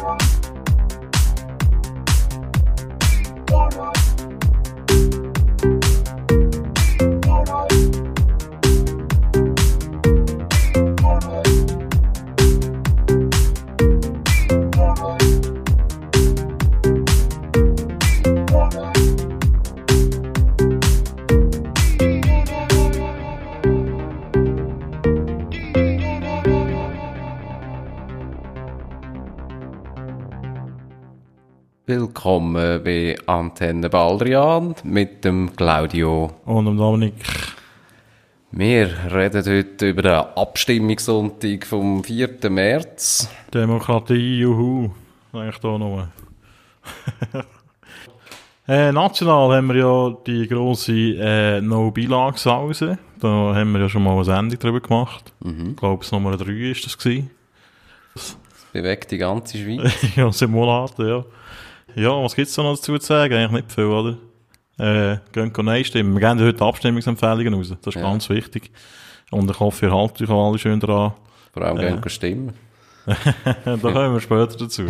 [0.00, 0.39] Bye.
[32.22, 36.30] Willkommen bei Antenne Baldrian mit dem Claudio.
[36.44, 37.14] Und dem Dominik.
[38.50, 42.50] Wir reden heute über den Abstimmungssonntag vom 4.
[42.50, 43.30] März.
[43.54, 44.90] Demokratie, juhu.
[45.32, 46.08] Eigentlich da noch.
[48.68, 52.98] äh, national haben wir ja die grosse äh, No-Bilage-Sause.
[53.18, 55.32] Da haben wir ja schon mal eine Sendung drüber gemacht.
[55.42, 55.70] Mhm.
[55.70, 57.30] Ich glaube, es Nummer 3 ist das gewesen.
[58.12, 58.36] Das
[58.74, 59.90] bewegt die ganze Schweiz.
[60.16, 61.24] ja, Monaten, ja.
[61.94, 63.34] Ja, was gibt's da noch dazu zu sagen?
[63.34, 64.16] Eigentlich nicht viel, oder?
[64.78, 66.14] Äh, gehen Nein stimmen.
[66.18, 67.68] Wir geben heute Abstimmungsempfehlungen raus.
[67.82, 68.08] Das ist Ja.
[68.08, 68.70] ganz wichtig.
[69.30, 71.12] Und ich hoffe, ihr haltet euch alle schön dran.
[71.52, 71.96] Vor allem Ja.
[71.96, 72.52] gehen stimmen.
[73.06, 74.84] da kommen wir später dazu.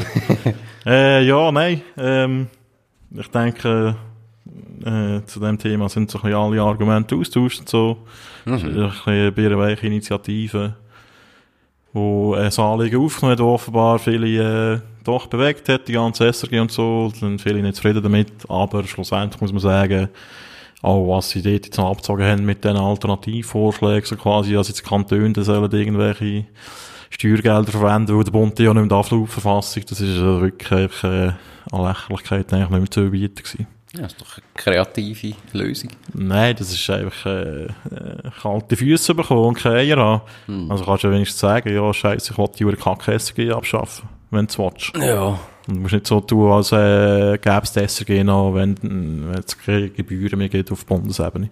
[0.86, 1.82] äh, ja, nein.
[1.96, 2.46] Ähm,
[3.12, 3.96] ich denke,
[4.84, 7.68] äh, zu dem Thema sind so ein bisschen alle Argumente austauscht.
[7.68, 7.98] So.
[8.46, 10.74] Es ist ein bisschen eine bierenweiche Initiative,
[11.92, 16.70] wo ein Anliegen aufgenommen hat, offenbar viele äh, doch bewegt hat, die ganze SRG und
[16.70, 20.08] so, sind viele nicht zufrieden damit, aber schlussendlich muss man sagen,
[20.82, 25.32] auch was sie dort jetzt abgezogen haben mit den Alternativvorschlägen, so quasi, dass jetzt Kantone
[25.32, 26.46] da sollen irgendwelche
[27.10, 31.32] Steuergelder verwenden, weil der Bund ja nicht mehr darf Verfassung, das ist äh, wirklich äh,
[31.72, 33.66] an Lächerlichkeit eigentlich nicht mehr zu überbieten gewesen.
[33.92, 35.90] Ja, das ist doch eine kreative Lösung.
[36.14, 37.70] Nein, das ist einfach äh, äh,
[38.40, 40.70] kalte Füße bekommen und keine Eier haben.
[40.70, 44.52] Also kannst du ja wenigstens sagen, ja, scheiße, ich will die Kacke-SRG abschaffen, wenn du
[44.52, 44.92] es willst.
[44.96, 45.40] Ja.
[45.66, 49.58] Und du musst nicht so tun, als äh, gäbe es die SRG noch, wenn, es
[49.58, 51.50] keine Gebühren mehr gibt auf Bundesebene.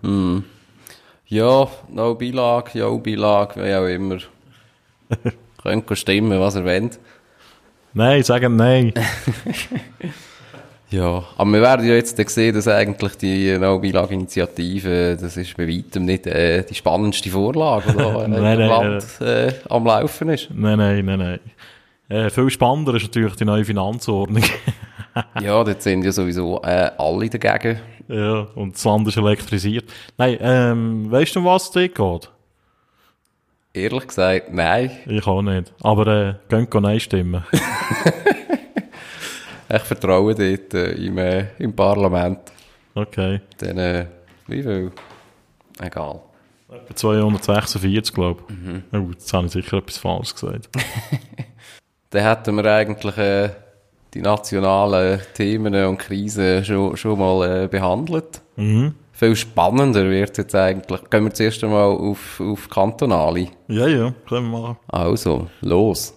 [1.26, 4.18] Ja, no Beilage, ja Beilage, wie auch immer.
[5.62, 7.00] Könnt stimmen, was ihr wollt.
[7.94, 8.94] Nein, sagen nein.
[10.90, 16.06] Ja, aber wir werden ja jetzt sehen, dass eigentlich die No-Beilage-Initiative, das ist bei weitem
[16.06, 20.48] nicht äh, die spannendste Vorlage, die in Nein, nein, Land äh, am Laufen ist.
[20.50, 21.40] nein, nein, nein, nein.
[22.08, 24.44] Äh, viel spannender ist natürlich die neue Finanzordnung.
[25.42, 27.80] Ja, dort sind ja sowieso äh, alle dagegen.
[28.06, 29.90] ja, und das Land ist elektrisiert.
[30.16, 32.30] Nein, ähm, weißt du, um was es dort geht?
[33.74, 34.92] Ehrlich gesagt, nein.
[35.06, 35.72] Ich auch nicht.
[35.82, 37.44] Aber äh, könnt nein stimmen.
[39.68, 42.38] Ich vertraue dort äh, im, äh, im Parlament.
[42.94, 43.40] Okay.
[43.58, 44.06] Dann, äh,
[44.46, 44.92] wie viel?
[45.80, 46.20] Egal.
[46.70, 48.98] Etwa 246, glaube ich.
[48.98, 50.68] Oh, jetzt habe ich sicher etwas Falsches gesagt.
[52.10, 53.50] Dann hätten wir eigentlich äh,
[54.14, 58.40] die nationalen Themen und Krisen schon, schon mal äh, behandelt.
[58.56, 58.94] mhm.
[59.12, 61.10] Viel spannender wird jetzt eigentlich.
[61.10, 63.48] Gehen wir zuerst einmal auf, auf kantonale.
[63.66, 64.76] Ja, ja, können wir machen.
[64.86, 66.14] Also, los.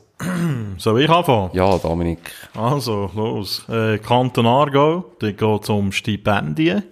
[0.77, 1.49] Soll ich anfangen?
[1.53, 2.31] Ja, Dominik.
[2.55, 3.67] Also, los.
[3.69, 6.83] Äh, Kanton Aargau, da geht es um Stipendien.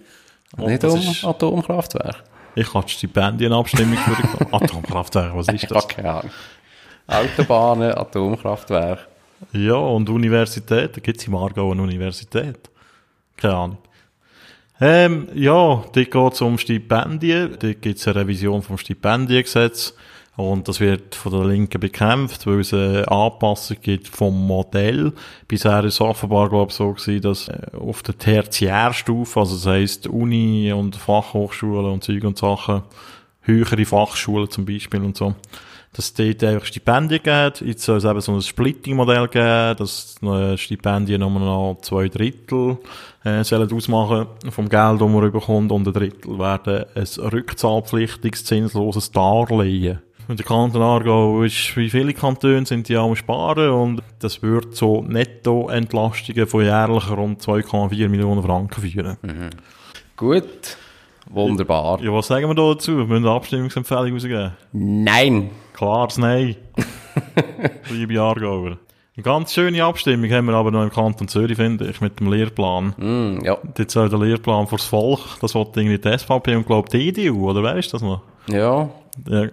[0.56, 2.24] Und Nicht um ist- Atomkraftwerk.
[2.56, 5.86] Ich habe die Stipendienabstimmung für Atomkraftwerk, was ist das?
[5.86, 6.30] keine Ahnung.
[7.06, 9.06] Autobahnen, Atomkraftwerk.
[9.52, 12.58] Ja, und Universität, da gibt es im Aargau eine Universität.
[13.36, 13.78] Keine Ahnung.
[14.80, 17.56] Ähm, ja, dort geht es um Stipendien.
[17.60, 19.94] Dort gibt es eine Revision vom Stipendiengesetz.
[20.36, 25.12] Und das wird von der Linken bekämpft, weil es eine Anpassung gibt vom Modell.
[25.48, 29.66] Bisher ist es offenbar, glaube ich, so gewesen, dass äh, auf der Tertiärstufe, also das
[29.66, 32.82] heisst Uni und Fachhochschulen und Zeug und Sachen,
[33.42, 35.34] höhere Fachschulen zum Beispiel und so,
[35.92, 37.60] dass dort einfach Stipendien gibt.
[37.62, 40.16] Jetzt soll es eben so ein Splitting-Modell geben, dass
[40.56, 42.78] Stipendien nur noch zwei Drittel
[43.24, 49.10] äh, sollen ausmachen vom Geld, das man bekommt, und ein Drittel werden ein rückzahlpflichtiges, zinsloses
[49.10, 50.00] Darlehen.
[50.30, 54.76] Und der Kanton Aargau ist, wie viele Kantone sind die am Sparen und das wird
[54.76, 59.16] so Nettoentlastungen von jährlich rund 2,4 Millionen Franken führen.
[60.16, 60.76] Gut.
[61.28, 62.00] Wunderbar.
[62.00, 62.98] Ja, was sagen wir da dazu?
[62.98, 64.52] Wir müssen eine Abstimmungsempfehlung rausgeben.
[64.72, 65.50] Nein.
[65.72, 66.54] Klares Nein.
[67.90, 68.78] Liebe Aargauer.
[69.16, 72.30] Eine ganz schöne Abstimmung haben wir aber noch im Kanton Zürich, finde ich, mit dem
[72.30, 72.94] Lehrplan.
[72.96, 73.58] Mm, ja.
[73.76, 77.50] Jetzt soll der Lehrplan fürs Volk, das wollte irgendwie die SVP und glaube die EDU,
[77.50, 78.22] oder wer ist das noch?
[78.46, 78.88] Ja.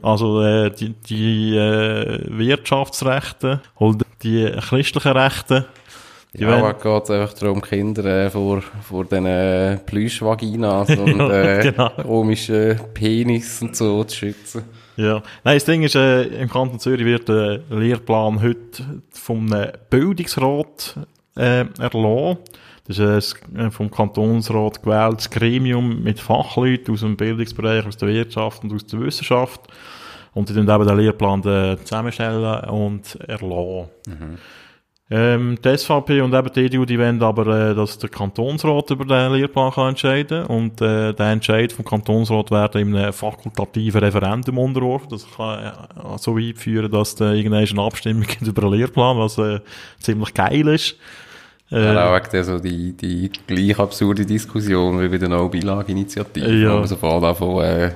[0.02, 5.66] Also äh, die, die äh, Wirtschaftsrechte und die christlichen Rechte,
[6.34, 11.72] Die Ja, aber geht einfach darum, Kinder äh, vor, vor den äh, Plüschvaginas und äh,
[11.72, 11.90] genau.
[11.90, 14.64] komischen Penis und so zu schützen.
[14.98, 15.22] Ja.
[15.44, 20.98] Nein, das Ding ist, äh, im Kanton Zürich wird der Lehrplan heute vom äh, Bildungsrat
[21.36, 22.38] äh, erlassen.
[22.88, 28.08] Das ist ein äh, vom Kantonsrat gewähltes Gremium mit Fachleuten aus dem Bildungsbereich, aus der
[28.08, 29.62] Wirtschaft und aus der Wissenschaft.
[30.34, 33.90] Und die dann eben den Lehrplan äh, zusammenstellen und erlassen.
[35.10, 39.06] Ähm, die SVP und eben die EDU, die wollen aber, äh, dass der Kantonsrat über
[39.06, 44.58] den Lehrplan kann entscheiden und äh, der Entscheid vom Kantonsrat werden in einem fakultativen Referendum
[44.58, 45.08] unterworfen.
[45.10, 49.18] Das kann äh, so weit führen, dass da irgendwann eine Abstimmung gibt über den Lehrplan,
[49.18, 49.62] was äh,
[50.02, 50.98] ziemlich geil ist.
[51.72, 56.48] Äh, Ja, auch wegen der so die, die gleich absurde Diskussion wie bei der No-Bilag-Initiative,
[56.54, 56.74] Ja.
[56.74, 57.92] wo man sofort davon äh,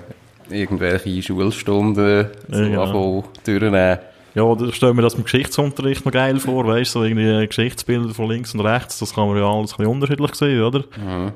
[0.49, 2.83] irgendwelche Schulstunden so Ja, genau.
[2.83, 3.99] anfangen durchnehmen.
[4.33, 8.13] Ja, da stellen wir das im Geschichtsunterricht noch geil vor, weißt du, so irgendwie Geschichtsbilder
[8.13, 10.83] von links und rechts, das kann man ja alles ein bisschen unterschiedlich sehen, oder?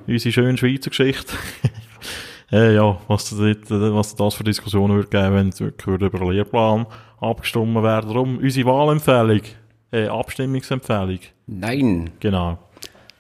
[0.08, 1.34] Unsere schöne Schweizer Geschichte.
[2.54, 6.20] äh, ja, was, da äh, was das für Diskussionen würde geben, wenn es wirklich über
[6.20, 6.86] den Lehrplan
[7.20, 8.08] abgestimmt werden.
[8.10, 9.42] Darum unsere Wahlempfehlung,
[9.92, 12.12] äh, Abstimmungsempfehlung, Nein.
[12.20, 12.58] genau.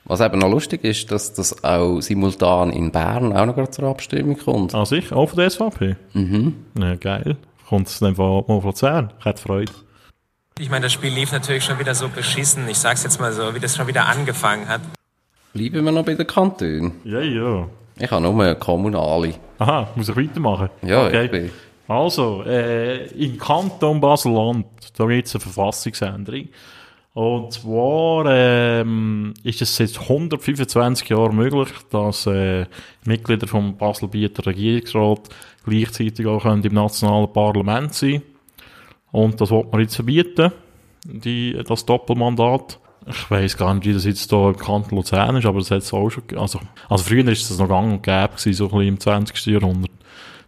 [0.06, 3.86] Was eben noch lustig ist, dass das auch simultan in Bern auch noch gerade zur
[3.86, 4.75] Abstimmung kommt.
[4.75, 5.95] Ah, sicher, auch von der SVP?
[6.13, 6.54] Mhm.
[6.77, 7.38] Ja, geil.
[7.68, 9.13] Kommt es dann von mal von Luzern?
[9.19, 9.72] Ich hätte Freude.
[10.60, 12.69] Ich meine, das Spiel lief natürlich schon wieder so beschissen.
[12.69, 14.81] Ich sag's jetzt mal so, wie das schon wieder angefangen hat.
[15.54, 16.94] Bleiben wir noch bei den Kantonen.
[17.04, 17.68] Ja, ja.
[17.98, 19.33] Ich habe nur kommunale.
[19.57, 20.69] Aha, muss ich weitermachen?
[20.83, 21.25] Ja, okay.
[21.25, 21.51] ich bin.
[21.88, 24.66] Also, äh, im Kanton Basel-Land,
[24.98, 26.50] da gibt es eine Verfassungsänderung.
[27.16, 32.66] Und zwar ähm, ist es seit 125 Jahren möglich, dass äh,
[33.06, 35.30] Mitglieder vom Basel-Bieter Regierungsrat
[35.64, 38.22] gleichzeitig auch können im nationalen Parlament sein
[39.14, 40.52] Und das wird man jetzt verbieten,
[41.06, 42.80] die, das Doppelmandat.
[43.08, 45.84] Ich weiss gar nicht, wie das jetzt hier im Kanton Luzern ist, aber das hat
[45.84, 46.60] es auch schon, also,
[46.90, 49.46] also früher ist das noch gang und gäbe gewesen, so ein bisschen im 20.
[49.46, 49.92] Jahrhundert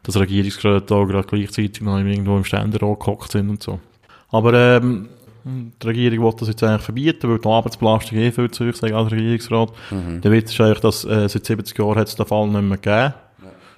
[0.04, 3.80] dass Regierungsräte auch gerade gleichzeitig noch irgendwo im Ständerat gehockt sind und so.
[4.32, 5.10] Aber ähm,
[5.82, 8.84] die Regierung will das jetzt eigentlich verbieten, weil die Arbeitsbelastung eh viel zu hoch ist
[8.84, 9.70] als Regierungsrat.
[10.24, 12.78] Der Witz ist eigentlich, dass äh, seit 70 Jahren hat es den Fall nicht mehr
[12.78, 13.14] gegeben,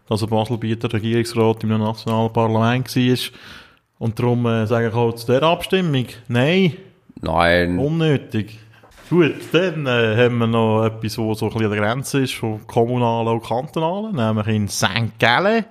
[0.07, 3.17] dass ein Baselbieter Regierungsrat im nationalen Parlament war.
[3.99, 6.73] Und darum äh, sage ich auch zu dieser Abstimmung, nein,
[7.21, 7.77] Nein.
[7.77, 8.59] unnötig.
[9.09, 12.35] Gut, dann äh, haben wir noch etwas, was so ein bisschen an der Grenze ist
[12.35, 15.17] von kommunalen und kantonalen, nämlich in St.
[15.19, 15.65] Gallen.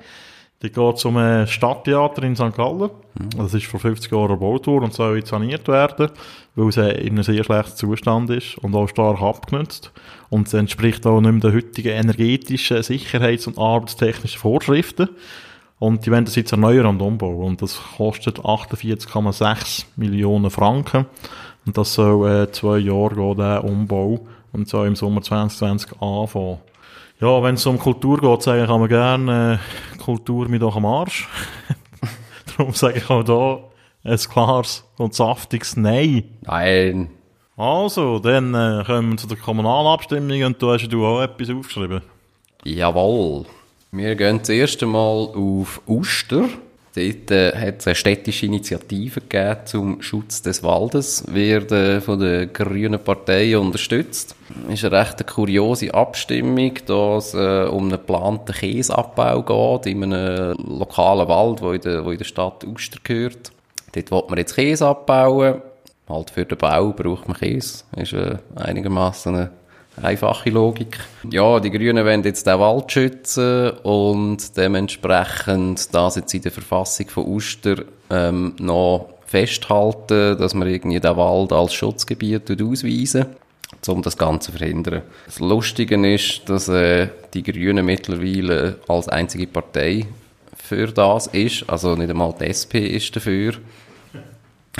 [0.60, 2.52] Da geht es um ein Stadttheater in St.
[2.56, 2.90] Gallen.
[3.37, 6.10] Das ist vor 50 Jahren erbaut worden und soll jetzt saniert werden,
[6.56, 9.93] weil es äh, in einem sehr schlechten Zustand ist und auch stark abgenutzt.
[10.31, 15.10] Und es entspricht auch nicht mehr den heutigen energetischen, sicherheits- und arbeitstechnischen Vorschriften.
[15.78, 17.44] Und die wollen das jetzt erneuern und umbauen.
[17.44, 21.06] Und das kostet 48,6 Millionen Franken.
[21.66, 24.26] Und das soll äh, zwei Jahre gehen, der Umbau.
[24.50, 26.58] Und soll im Sommer 2020 anfangen.
[27.20, 30.87] Ja, wenn es um Kultur geht, sage ich immer gerne, äh, Kultur mit doch am
[30.87, 31.29] Arsch.
[32.56, 33.59] Darum sage ich auch da
[34.05, 36.25] ein klares und saftiges Nein.
[36.43, 37.11] Nein.
[37.56, 41.50] Also, dann äh, kommen wir zu der Kommunalabstimmung und du hast ja du auch etwas
[41.50, 42.03] aufgeschrieben.
[42.62, 43.47] Jawohl.
[43.91, 46.44] Wir gehen das erste Mal auf Uster.
[46.99, 52.19] Dort äh, hat es eine städtische Initiative gegeben zum Schutz des Waldes, wird äh, von
[52.19, 54.35] der Grünen Partei unterstützt.
[54.69, 60.56] Ist eine recht kuriose Abstimmung, da es äh, um einen geplanten Käseabbau geht in einem
[60.67, 63.52] lokalen Wald, wo in der, wo in der Stadt Uster gehört.
[63.93, 65.62] Dort will man jetzt Käse abbauen.
[66.09, 67.85] Halt für den Bau braucht man Käse.
[67.97, 69.50] Ist äh, einigermaßen eine
[70.02, 70.99] einfache Logik.
[71.31, 77.09] Ja, die Grünen wollen jetzt den Wald schützen und dementsprechend das jetzt in der Verfassung
[77.09, 77.76] von Uster
[78.11, 83.26] ähm, noch festhalten, dass man irgendwie den Wald als Schutzgebiet ausweisen
[83.87, 85.02] um das Ganze zu verhindern.
[85.26, 90.07] Das Lustige ist, dass äh, die Grünen mittlerweile als einzige Partei
[90.57, 93.55] für das ist, also nicht einmal die SP ist dafür.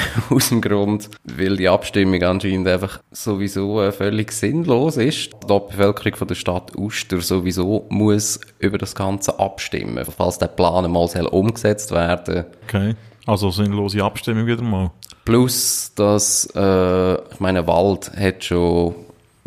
[0.31, 5.31] Aus dem Grund, weil die Abstimmung anscheinend einfach sowieso äh, völlig sinnlos ist.
[5.45, 10.05] Die Bevölkerung von der Stadt Uster sowieso muss über das Ganze abstimmen.
[10.17, 12.95] Falls der Plan einmal soll umgesetzt werden Okay.
[13.27, 14.91] Also sinnlose Abstimmung wieder mal.
[15.25, 18.95] Plus, dass, äh, ich meine, Wald hat schon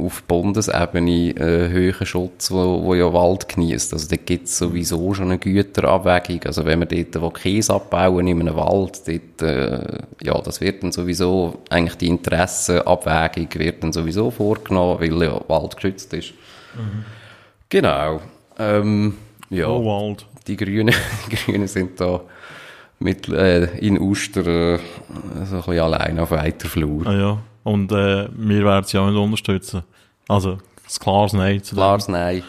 [0.06, 3.94] auf Bundesebene einen höheren Schutz, wo, wo ja Wald genießt.
[3.94, 6.42] Also da gibt es sowieso schon eine Güterabwägung.
[6.46, 10.84] Also wenn man dort wo Käse abbauen in einem Wald, dort, äh, ja, das wird
[10.84, 16.34] dann sowieso, eigentlich die Interessenabwägung wird dann sowieso vorgenommen, weil ja Wald geschützt ist.
[17.70, 18.22] Genau.
[18.58, 19.16] Ähm,
[19.50, 19.68] ja.
[19.68, 20.26] Oh, Wald.
[20.48, 20.94] Die Grünen,
[21.32, 22.22] die Grünen sind da
[23.00, 24.80] mit, äh, in Uster äh,
[25.46, 27.06] so ein bisschen allein auf weiter Flur.
[27.08, 27.38] Ah ja.
[27.64, 29.84] Und äh, wir werden sie auch nicht unterstützen.
[30.32, 30.60] Also, ein
[31.02, 32.42] klares Nein zu Klares Nein.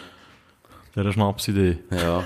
[0.95, 1.79] dieser Schnapsidee.
[1.91, 2.23] Ja.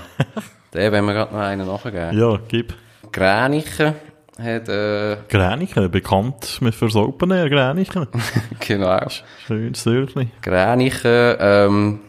[0.72, 2.16] Den wollen wir gerade noch einen nachgeben.
[2.16, 2.74] Ja, gib.
[3.10, 3.94] Gränichen
[4.38, 8.06] hat, äh, Gränichen, bekannt mit fürs Open Air, Gränichen.
[8.60, 9.00] genau.
[9.48, 10.28] Schönes Dörfli.
[10.42, 12.00] Gränichen, ähm,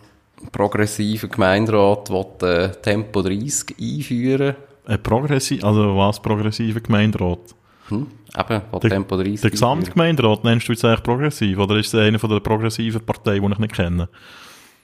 [0.51, 4.56] progressiver Gemeinderat will äh, Tempo 30 einführen.
[4.86, 7.56] Ein progressiv, also was progressiver Gemeinderat?
[7.89, 8.08] Hm?
[8.38, 9.51] Eben, will Der, Tempo 30 der.
[9.51, 11.58] Gesamtgemeinderat nennst du jetzt eigentlich progressiv?
[11.58, 14.10] Oder ist es einer von der progressiven Parteien, die ich nicht kenne?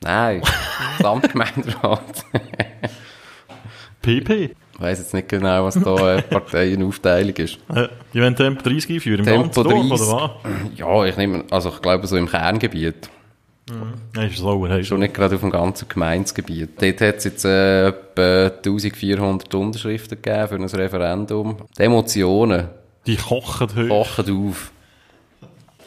[0.02, 0.42] Nein,
[0.98, 2.26] Gesamtgemeinderat.
[4.02, 4.56] PP?
[4.74, 7.60] Ich weiss jetzt nicht genau, was da eine Parteienaufteilung ist.
[7.74, 9.92] Äh, die wollen Tempo 30 einführen, im Tempo ganzen Dorf, 30.
[9.92, 10.78] oder was?
[10.78, 13.10] Ja, ich nehme, also ich glaube so im Kerngebiet.
[14.14, 14.84] Nein, ist sauer, hey.
[14.84, 16.80] Schon nicht gerade auf dem ganzen Gemeindegebiet.
[16.80, 21.58] Dort hat es jetzt äh, etwa 1400 Unterschriften gegeben für ein Referendum.
[21.78, 22.68] Die Emotionen
[23.08, 23.90] Die kochen hoch.
[23.90, 24.72] kochen auf.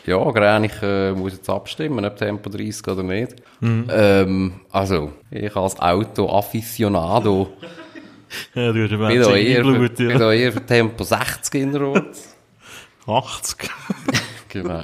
[0.06, 3.36] Ja, Gränig äh, muss jetzt abstimmen, ob Tempo 30 oder nicht.
[3.60, 7.52] Ähm, also, ich als Auto-Afficionado
[8.54, 10.18] Ja, du hast bin da eher, für, Blut, bin ja.
[10.18, 12.16] da eher für Tempo 60 in der Rot.
[13.06, 13.70] 80.
[14.50, 14.80] Genau.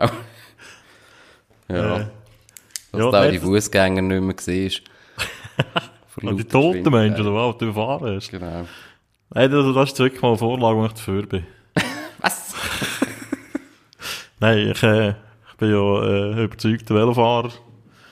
[1.69, 1.97] Ja.
[1.97, 2.07] Äh,
[2.93, 4.83] Dass ja, du auch die Fußgänger nicht mehr siehst.
[6.21, 8.31] Die toten Menschen, die du fahren hast.
[8.31, 8.67] Genau.
[9.31, 11.47] Nein, das, das ist wirklich mal eine Vorlage, wo ich dafür bin.
[12.25, 12.54] Was?
[14.40, 17.50] Nein, ich, äh, ich bin ja äh, überzeugter Velofahrer.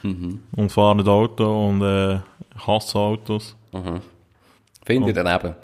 [0.04, 3.54] Und fahre nicht Auto und äh, ich hasse Autos.
[4.84, 5.54] Finde ich daneben.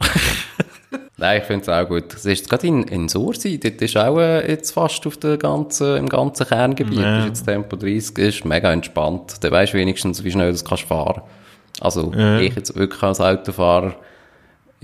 [1.16, 2.12] Nein, ich finde es auch gut.
[2.12, 5.96] Es ist gerade in, in Sursi, dort ist auch äh, jetzt fast auf der ganzen,
[5.96, 7.18] im ganzen Kerngebiet, Ja.
[7.20, 9.36] ist jetzt Tempo 30, ist mega entspannt.
[9.44, 11.22] Da weisst du wenigstens, wie schnell du kannst fahren.
[11.80, 12.40] Also, Ja.
[12.40, 13.94] ich jetzt wirklich als Autofahrer,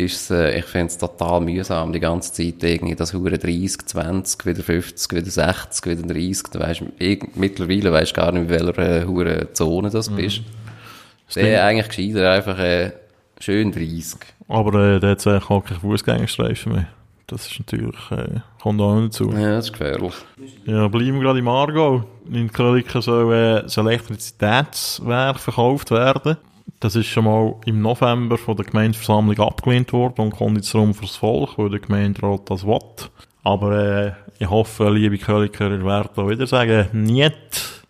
[0.01, 4.47] ist äh, ich finde es total mühsam, die ganze Zeit irgendwie das Hure 30, 20,
[4.47, 8.49] wieder 50, wieder 60, wieder 30, da weisst, irg- mittlerweile weisst du gar nicht, in
[8.49, 10.43] welcher äh, Hure Zone das bist.
[11.37, 12.91] Der eigentlich gescheiter einfach äh,
[13.39, 14.17] schön 30.
[14.49, 16.89] Aber äh, der hat eigentlich auch keinen Fußgängerstreifen mehr.
[17.29, 19.31] Das ist natürlich, äh, kommt auch nicht dazu.
[19.31, 20.15] Ja, das ist gefährlich.
[20.65, 22.03] Ja, bleiben wir gerade im Aargau.
[22.29, 26.37] In Klöliken soll äh, das Elektrizitätswerk verkauft werden.
[26.79, 30.95] Das ist schon mal im November von der Gemeindeversammlung abgelehnt worden und kommt jetzt darum
[30.95, 32.79] fürs Volk, weil der Gemeinderat das will.
[33.43, 37.85] Aber äh, ich hoffe, liebe Köliker, ihr werdet auch wieder sagen, nicht,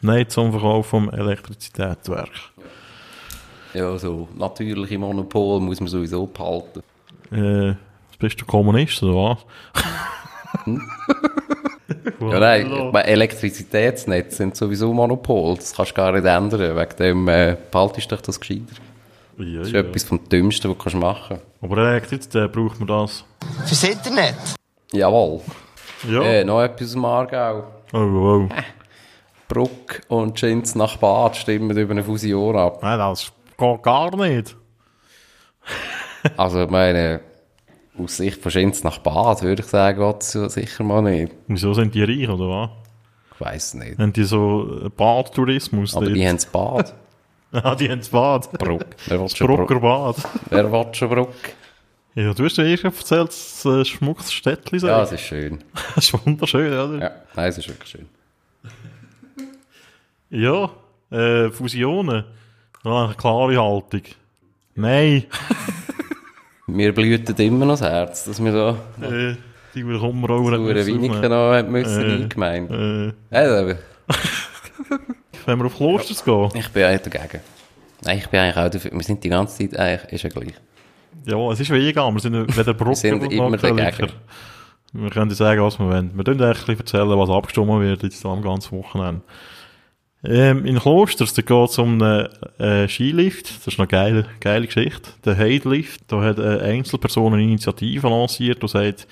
[0.00, 2.30] nein zum Verkauf vom Elektrizitätswerk.
[3.74, 6.82] Ja, so natürliche Monopol muss man sowieso behalten.
[7.30, 7.74] Äh,
[8.18, 9.44] bist du Kommunist oder was?
[12.20, 15.56] Ja, nein, Elektrizitätsnetze sind sowieso Monopol.
[15.56, 16.76] Das kannst du gar nicht ändern.
[16.76, 18.74] Wegen dem äh, behaltest du dich das gescheiter.
[19.38, 19.80] Ja, Das ist ja.
[19.80, 23.24] etwas vom Dümmsten, was du kannst machen Aber Elektrizität braucht man das.
[23.66, 24.34] Fürs Internet.
[24.92, 25.40] Jawohl.
[26.08, 26.22] Ja.
[26.22, 27.64] Äh, noch etwas dem Aargau.
[27.92, 28.48] Oh, oh.
[29.48, 32.80] Bruck und Schins nach Bad stimmen über eine Fusion ab.
[32.82, 34.56] Nein, das geht gar nicht.
[36.36, 37.20] Also, ich meine,
[37.98, 41.32] aus Sicht von Schins nach Bad würde ich sagen, geht's ja sicher mal nicht.
[41.48, 42.70] Wieso sind die reich, oder was?
[43.34, 43.98] Ich weiss nicht.
[43.98, 45.96] Haben die so äh, Badtourismus?
[45.96, 46.16] Aber dort?
[46.16, 46.94] die haben das Bad.
[47.52, 48.50] Ah, die haben das Bad.
[48.52, 48.84] Bruck.
[49.06, 49.38] Wer Bruck?
[49.38, 50.16] Brucker Bad.
[50.50, 51.34] Wer will schon Bruck?
[52.14, 54.80] Ja, du hast ja erst erzählt, dass es ein schmuckes Städtchen.
[54.80, 55.62] Ja, es ist schön.
[55.94, 56.98] das ist wunderschön, oder?
[56.98, 58.08] Ja, nein, es ist wirklich schön.
[60.28, 60.70] Ja,
[61.10, 62.24] äh, Fusionen.
[62.84, 64.02] Ja, eine klare Haltung.
[64.74, 65.24] Nein.
[66.66, 68.70] Mir blühtet immer noch das Herz, dass wir da
[69.06, 69.36] äh,
[69.74, 72.22] die so eine Winiken noch haben müssen Äh.
[72.24, 72.70] eingemeint.
[72.70, 73.74] äh, Also,
[75.46, 76.48] Wenn wir auf Klosters gehen.
[76.54, 77.40] ich bin eigentlich dagegen.
[78.04, 78.90] Nein, ich bin eigentlich auch dafür.
[78.92, 80.54] Wir sind die ganze Zeit eigentlich, ist ja gleich.
[81.24, 82.14] Ja, es ist vegan.
[82.14, 84.12] Wir sind weder Brucker sind noch immer dagegen.
[84.92, 86.10] Wir können dir sagen, was wir wollen.
[86.16, 89.20] Wir können bisschen erzählen, was abgestimmt wird jetzt am ganzen Wochenende.
[90.28, 92.28] Ähm, in Klosters, da geht es um einen
[92.58, 93.48] äh, Skilift.
[93.58, 95.10] Das ist eine geile, geile Geschichte.
[95.24, 96.00] Der Heidlift.
[96.08, 99.06] Da hat eine Einzelperson eine Initiative lanciert und sagt,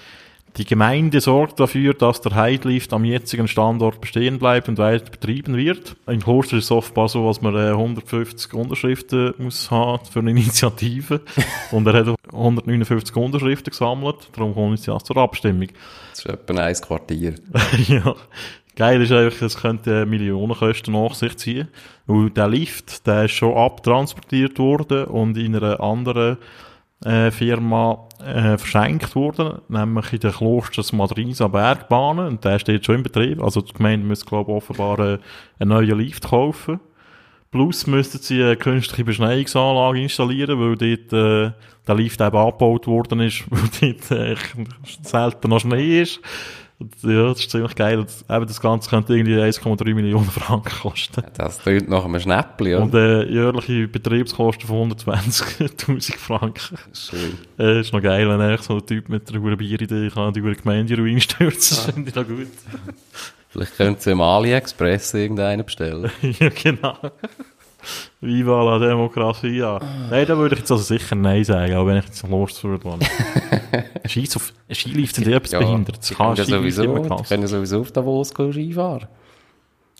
[0.56, 5.56] die Gemeinde sorgt dafür, dass der Heidlift am jetzigen Standort bestehen bleibt und weiter betrieben
[5.56, 5.97] wird.
[6.06, 10.30] In Klosters ist es offenbar so, dass man äh, 150 Unterschriften muss haben für eine
[10.33, 11.23] Initiative.
[11.73, 14.28] und er hat 159 Unterschriften gesammelt.
[14.33, 15.68] Darum kommt jetzt ja zur Abstimmung.
[16.11, 17.35] Das ist etwa ein Quartier.
[17.88, 18.14] ja.
[18.76, 21.69] Geil ist einfach, es könnte Millionenkosten nach sich ziehen.
[22.07, 26.38] Weil der Lift, der ist schon abtransportiert worden und in einer anderen
[27.04, 32.26] äh, Firma äh, verschenkt worden, nämlich in der Klosters Madrisa Bergbahnen.
[32.26, 33.43] Und der steht schon in Betrieb.
[33.43, 35.19] Also die Gemeinde müsste, glaube ich, offenbar äh,
[35.59, 36.81] einen neuen Lift kaufen.
[37.52, 41.52] Plus müssten sie eine künstliche Beschneiungsanlage installieren, weil dort äh,
[41.87, 44.35] der Lift eben abgebaut worden ist, weil dort äh,
[45.02, 46.21] selten noch Schnee ist.
[46.78, 48.00] Und, ja, das ist ziemlich geil.
[48.00, 51.23] Und eben das Ganze könnte irgendwie 1,3 Millionen Franken kosten.
[51.37, 52.78] Das klingt nach einem Schnäppli, ja.
[52.81, 56.78] Und äh, jährliche Betriebskosten von 120.000 Franken.
[56.93, 57.38] Schön.
[57.59, 60.57] Äh, ist noch geil, wenn echt so ein Typ mit einer Bieridee kann die gute
[60.57, 61.76] Gemeinde in Ruin stürzen.
[61.76, 62.49] Das finde ich noch gut.
[63.50, 66.11] Vielleicht könnt ihr im AliExpress irgendeinen bestellen.
[66.23, 66.97] ja, genau.
[68.20, 69.78] Viva la Demokratie, ja.
[70.10, 72.84] Nein, da würde ich jetzt also sicher Nein sagen, auch wenn ich jetzt los würde.
[72.84, 73.00] wollen.
[74.06, 75.98] Scheiß auf, Skilift sind ja etwas behindert.
[75.98, 76.94] Das kann ja sowieso,
[77.28, 79.08] können ja sowieso auf Davos gehen Skifahren.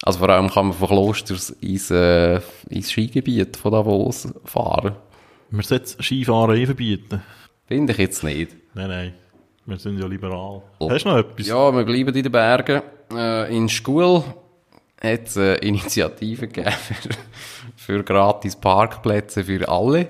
[0.03, 4.97] Also vor allem kann man von Klosters ins, äh, ins Skigebiet von Davos fahren.
[5.51, 7.23] Wir sollten Skifahren eh verbieten.
[7.67, 8.55] Finde ich jetzt nicht.
[8.75, 9.15] Nein, nein.
[9.67, 10.63] Wir sind ja liberal.
[10.79, 10.91] Oh.
[10.91, 11.47] Hast du noch etwas?
[11.47, 12.83] Ja, wir bleiben in den Bergen.
[13.15, 14.25] Äh, in Schule
[15.01, 16.75] hat es eine Initiative gegeben
[17.85, 20.09] für, gratis Parkplätze für alle.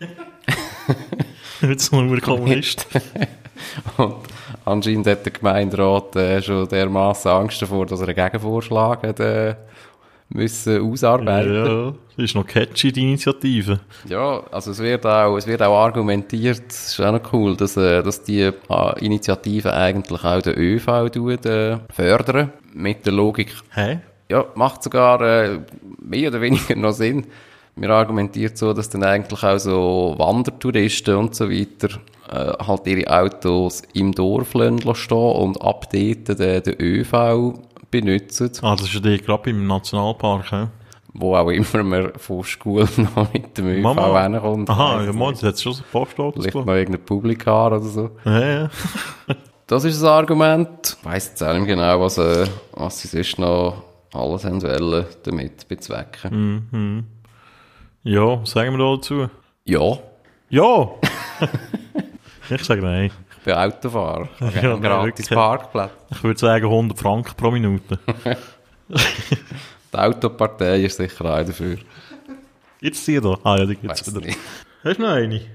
[1.60, 2.86] Jetzt nur Kommunist.
[3.96, 4.16] Und
[4.64, 9.54] anscheinend hat der Gemeinderat äh, schon dermaßen Angst davor, dass er einen Gegenvorschlag hat, äh,
[10.28, 11.54] müssen ausarbeiten.
[11.54, 13.80] ja, das ist noch catchy, die Initiative.
[14.08, 17.76] Ja, also es wird auch, es wird auch argumentiert, das ist auch noch cool, dass,
[17.76, 18.52] äh, dass die äh,
[19.04, 22.52] Initiative eigentlich auch den ÖV tut, äh, fördern.
[22.72, 24.00] Mit der Logik, Hä?
[24.34, 25.60] Ja, macht sogar äh,
[26.00, 27.26] mehr oder weniger noch Sinn.
[27.76, 31.88] Wir argumentiert so, dass dann eigentlich auch so Wandertouristen und so weiter
[32.30, 37.54] äh, halt ihre Autos im Dorf stehen und ab dort den, den ÖV
[37.90, 40.66] benutzen, Ah, das ist ja die gerade im Nationalpark, hä?
[41.16, 44.68] wo auch immer man von Schule noch mit dem ÖV hinkommt.
[44.70, 46.66] Aha, ja, man, das hat schon so Postautos Vielleicht gegeben.
[46.70, 48.10] noch irgendein Publikar oder so.
[48.24, 48.70] Ja, ja.
[49.66, 50.96] Das ist das Argument.
[51.00, 53.82] Ich weiss jetzt auch nicht genau, was, äh, was sie sonst noch
[54.14, 57.06] alles haben wollen damit bezwecken.
[58.02, 59.28] Ja, was sagen wir da dazu?
[59.64, 59.98] Ja,
[60.50, 60.88] Ja!
[62.50, 63.10] ich sage nein.
[63.38, 64.28] ich bin Autofahrer.
[64.40, 65.28] Ich Ja, gratis wirklich.
[65.30, 65.90] Parkplatz.
[66.10, 67.98] Ich würde sagen 100 Franken pro Minute.
[68.88, 71.78] Die Autopartei ist sicher auch dafür.
[72.80, 73.38] Jetzt die da?
[73.44, 74.26] Ah ja, die gibt's Weiss wieder.
[74.26, 74.38] nicht.
[74.82, 75.36] Hast du noch eine?
[75.36, 75.46] Ich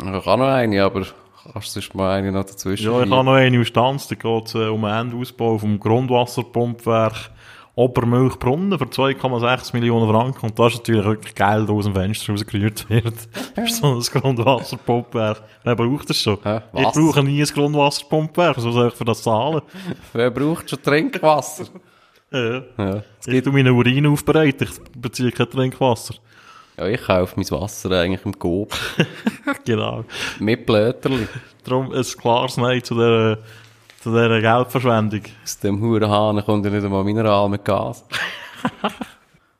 [0.00, 1.06] habe noch eine, aber
[1.52, 4.08] kannst du mal eine noch dazwischen Ja, ich habe noch eine aus Stanz.
[4.08, 7.30] Da geht es äh, um einen Endausbau vom Grundwasserpumpwerk
[7.76, 10.46] Obermilchbrunnen für 2,6 Millionen Franken.
[10.46, 13.14] Und da ist natürlich wirklich Geld aus dem Fenster rausgerührt wird.
[13.54, 15.42] für so ein Grundwasserpumpwerk.
[15.64, 16.38] Wer braucht das schon?
[16.44, 16.60] Hä?
[16.72, 16.94] Ich Was?
[16.94, 18.60] brauche nie ein Grundwasserpumpwerk.
[18.60, 19.62] So soll ich für das zahlen?
[20.12, 21.64] Wer braucht schon Trinkwasser?
[22.30, 22.62] Ja.
[22.78, 23.02] ja.
[23.26, 24.68] Ich tue meinen Urin aufbereiten.
[24.70, 26.14] Ich beziehe kein Trinkwasser.
[26.78, 28.72] ja, ich kaufe mein Wasser eigentlich im Coop.
[29.64, 30.04] genau.
[30.38, 31.26] Mit Blöterli.
[31.64, 33.38] Darum ein klares Nein zu dieser,
[34.04, 35.22] zu dieser Geldverschwendung.
[35.42, 38.04] Aus dem Hurenhahn kommt ja nicht einmal Mineral mit Gas.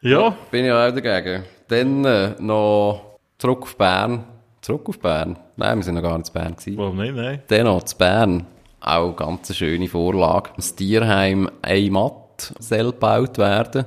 [0.06, 0.36] Ja.
[0.50, 1.44] Bin ich auch dagegen.
[1.68, 4.24] Dann äh, noch zurück auf Bern.
[4.60, 5.38] Zurück auf Bern?
[5.56, 6.76] Nein, wir sind noch gar nicht in Bern gewesen.
[6.76, 7.14] Warum nicht?
[7.14, 7.40] Nein.
[7.48, 8.46] Dann noch zu Bern.
[8.82, 10.50] Auch eine ganz schöne Vorlage.
[10.56, 13.86] Das Tierheim Eimatt soll gebaut werden.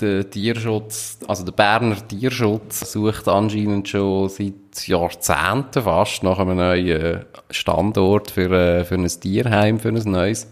[0.00, 7.24] Der Tierschutz, also der Berner Tierschutz sucht anscheinend schon seit Jahrzehnten fast nach einem neuen
[7.50, 10.48] Standort für, äh, für ein Tierheim, für ein neues.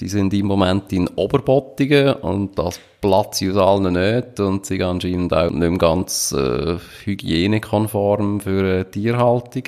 [0.00, 5.34] Die sind im Moment in Oberbottingen und das platzt aus allen Nähten und sind anscheinend
[5.34, 9.64] auch nicht mehr ganz äh, hygienekonform für äh, Tierhaltung.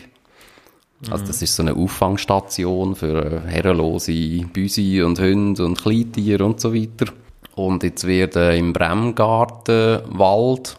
[1.10, 4.12] Also das ist so eine Auffangstation für äh, herrenlose
[4.52, 7.12] Büsi und Hunde und Kleintiere und so weiter.
[7.54, 10.76] Und jetzt wird äh, im Bremgarten Wald,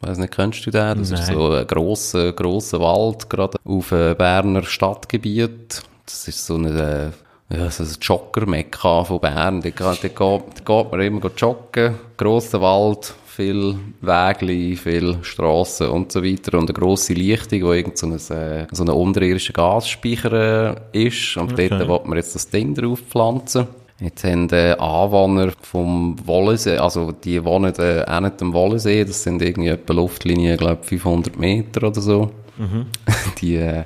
[0.00, 0.98] weiß nicht, kennst du den?
[0.98, 1.34] Das ist Nein.
[1.36, 5.82] so ein grosser, grosser Wald, gerade auf äh, Berner Stadtgebiet.
[6.04, 7.12] Das ist so eine,
[7.50, 9.60] äh, ja, so ein Jogger-Mekka von Bern.
[9.60, 11.94] Da geht, da geht, da geht man immer joggen.
[12.16, 16.58] Grosser Wald, viel Wegli, viel Strassen und so weiter.
[16.58, 21.36] Und eine grosse Lichtung, wo irgend so ein, äh, so ein unterirdischer Gasspeicher äh, ist.
[21.36, 21.68] Und Okay.
[21.68, 23.66] dort will man jetzt das Ding drauf pflanzen.
[23.98, 29.22] Jetzt haben äh, Anwohner vom Wollensee, also die wohnen äh, auch nicht am Wollensee, das
[29.22, 32.30] sind irgendwie etwa Luftlinie, glaube 500 Meter oder so.
[33.40, 33.84] Die äh,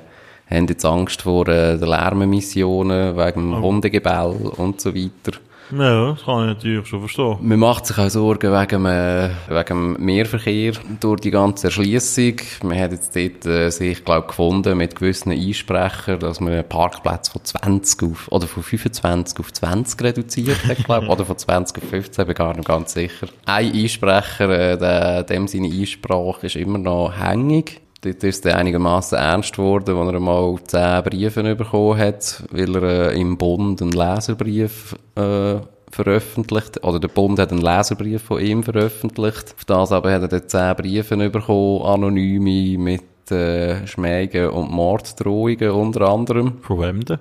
[0.49, 5.37] haben jetzt Angst vor äh, den Lärmemissionen wegen dem Hundegebell und so weiter.
[5.71, 7.37] Ja, das kann ich natürlich schon verstehen.
[7.41, 12.35] Man macht sich auch Sorgen wegen, äh, wegen dem Mehrverkehr durch die ganze Erschliessung.
[12.63, 17.29] Man hat jetzt dort äh, sich, glaube gefunden mit gewissen Einsprechern, dass man einen Parkplatz
[17.29, 21.89] von 20 auf, oder von 25 auf 20 reduziert hat, glaube oder von 20 auf
[21.89, 23.27] 15, bin gar nicht ganz sicher.
[23.45, 27.81] Ein Einsprecher, äh, der, dem seine Einsprache ist immer noch hängig.
[28.03, 33.11] Dort ist er einigermaßen ernst geworden, als er einmal zehn Briefe bekommen hat, weil er
[33.11, 35.57] äh, im Bund einen Leserbrief äh,
[35.91, 39.53] veröffentlicht, oder der Bund hat einen Leserbrief von ihm veröffentlicht.
[39.55, 45.69] Auf das aber hat er dann zehn Briefe bekommen, anonyme, mit äh, Schmägen und Morddrohungen
[45.69, 46.57] unter anderem.
[46.63, 47.19] Von wem denn?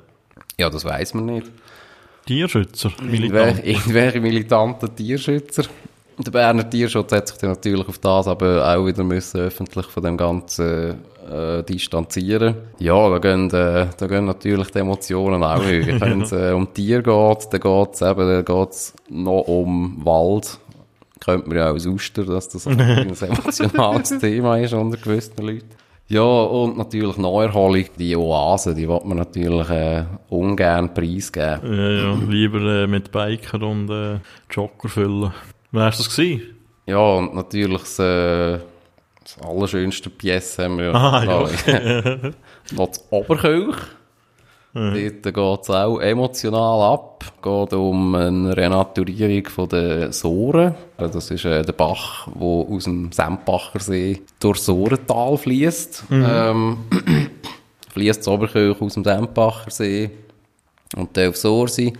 [0.58, 1.50] Ja, das weiß man nicht.
[2.24, 3.32] Tierschützer, Militant.
[3.32, 3.64] Militant.
[3.66, 5.64] Irgendwelche militanten Tierschützer.
[6.18, 10.02] Der Berner Tierschutz hat sich dann natürlich auf das aber auch wieder müssen öffentlich von
[10.02, 10.98] dem Ganzen
[11.30, 12.54] äh, distanzieren.
[12.78, 16.00] Ja, da gehen, äh, da gehen natürlich die Emotionen auch höher.
[16.00, 20.58] Wenn es äh, um Tier geht, dann geht es eben dann geht's noch um Wald.
[21.20, 25.80] Könnte man ja auch aus Uster, dass das ein emotionales Thema ist unter gewissen Leuten.
[26.08, 27.84] Ja, und natürlich Neuerholung.
[27.96, 31.60] Die Oase, die will man natürlich äh, ungern preisgeben.
[31.62, 34.18] Ja, ja, lieber äh, mit Biker und äh,
[34.50, 35.32] Jogger füllen.
[35.72, 36.42] Wer hast du das gesehen?
[36.86, 38.58] Ja, und natürlich das, äh,
[39.22, 40.92] das allerschönste Pièce haben wir ja.
[40.92, 42.34] Ah, ja, alle.
[42.72, 43.76] Noch das Oberkirch.
[44.72, 47.24] Dort geht es auch emotional ab.
[47.24, 50.74] Es geht um eine Renaturierung der Sohren.
[50.96, 56.04] Also Das ist äh, der Bach, der aus dem Sempacher See durch Sorental fließt.
[56.12, 56.78] Ähm,
[57.92, 60.10] fließt das Oberkirch aus dem Sempacher See
[60.96, 61.92] und dann auf Sorsee.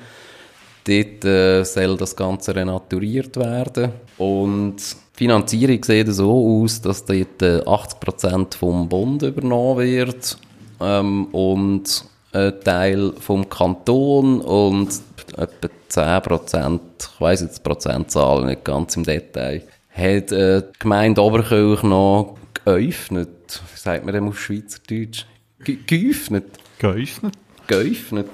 [0.90, 3.92] Dort äh, soll das Ganze renaturiert werden.
[4.18, 10.36] Und die Finanzierung sieht so aus, dass dort äh, 80% vom Bund übernommen wird
[10.80, 14.88] ähm, und ein Teil vom Kanton und
[15.36, 21.22] etwa 10%, ich weiss jetzt die Prozentzahl nicht ganz im Detail, hat äh, die Gemeinde
[21.22, 23.62] Oberkirch noch geöffnet.
[23.74, 25.26] Wie sagt man dem auf Schweizerdeutsch?
[25.62, 26.46] Ge geöffnet.
[26.78, 27.34] Geöffnet,
[27.66, 28.28] Geöffnet.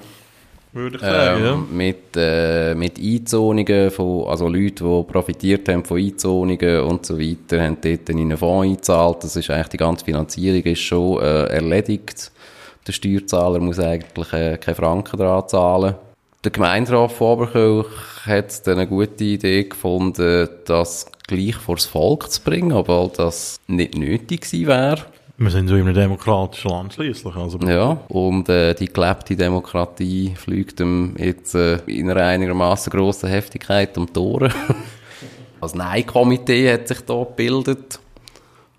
[0.73, 1.53] Würde ich sagen, ja.
[1.53, 7.19] Ähm, mit, äh, mit Einzonungen von, also Leute, die profitiert haben von Einzonungen und so
[7.19, 9.23] weiter, haben dort in einen Fonds eingezahlt.
[9.23, 12.31] Das ist eigentlich, die ganze Finanzierung ist schon äh, erledigt.
[12.85, 15.95] Der Steuerzahler muss eigentlich äh, keine Franken dran zahlen.
[16.43, 17.87] Der Gemeinderat von Oberkirch
[18.25, 23.97] hat dann eine gute Idee gefunden, das gleich vors Volk zu bringen, obwohl das nicht
[23.97, 25.05] nötig gewesen wäre.
[25.39, 27.35] Wir sind so in einem demokratischen Land schließlich.
[27.35, 33.29] Also, Ja, und äh, die gelebte Demokratie fliegt ihm jetzt äh, in einer einigermaßen grossen
[33.29, 34.53] Heftigkeit um die Ohren.
[35.59, 37.99] Das Nein-Komitee hat sich da gebildet.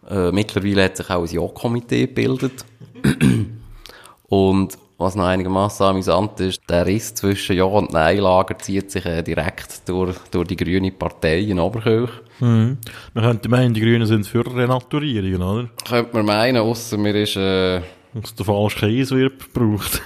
[0.08, 2.64] Äh, mittlerweile hat sich auch ein Ja-Komitee gebildet.
[4.28, 9.22] und was noch einigermaßen amüsant ist, der Riss zwischen Ja- und Nein-Lager zieht sich äh,
[9.22, 12.10] direkt durch, durch die grüne Partei in Oberkirch.
[12.40, 12.78] Mhm.
[13.14, 15.68] Man könnte meinen, die Grünen sind für Renaturierungen, oder?
[15.88, 17.36] Könnte man meinen, ausser mir ist...
[17.36, 17.80] Äh,
[18.12, 20.02] Dass der falsche Käse wird gebraucht.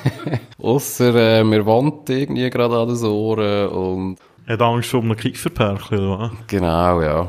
[0.62, 5.98] Ausser äh, mir wohnt irgendwie gerade an den Ohren und Hat Angst vor einem Kieferperkel,
[5.98, 7.28] oder genau, ja.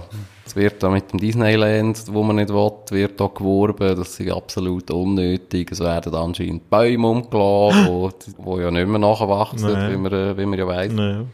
[0.57, 4.31] Es wird da mit dem Disneyland, wo man nicht will, wird da geworben, das ist
[4.31, 5.71] absolut unnötig.
[5.71, 9.91] Es werden anscheinend Bäume umgelassen, wo, wo ja nicht mehr nachwachsen, Nein.
[9.91, 10.91] wie man, wie man ja weiss.
[10.91, 11.27] Nein.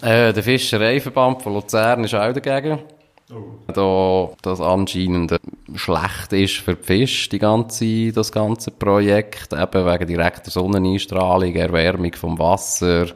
[0.00, 2.78] Äh, der Fischereiverband von Luzern ist auch dagegen.
[3.74, 5.36] Da das anscheinend
[5.74, 12.14] schlecht ist für die Fische, die ganze, das ganze Projekt, eben wegen direkter Sonneneinstrahlung, Erwärmung
[12.14, 13.08] vom Wasser,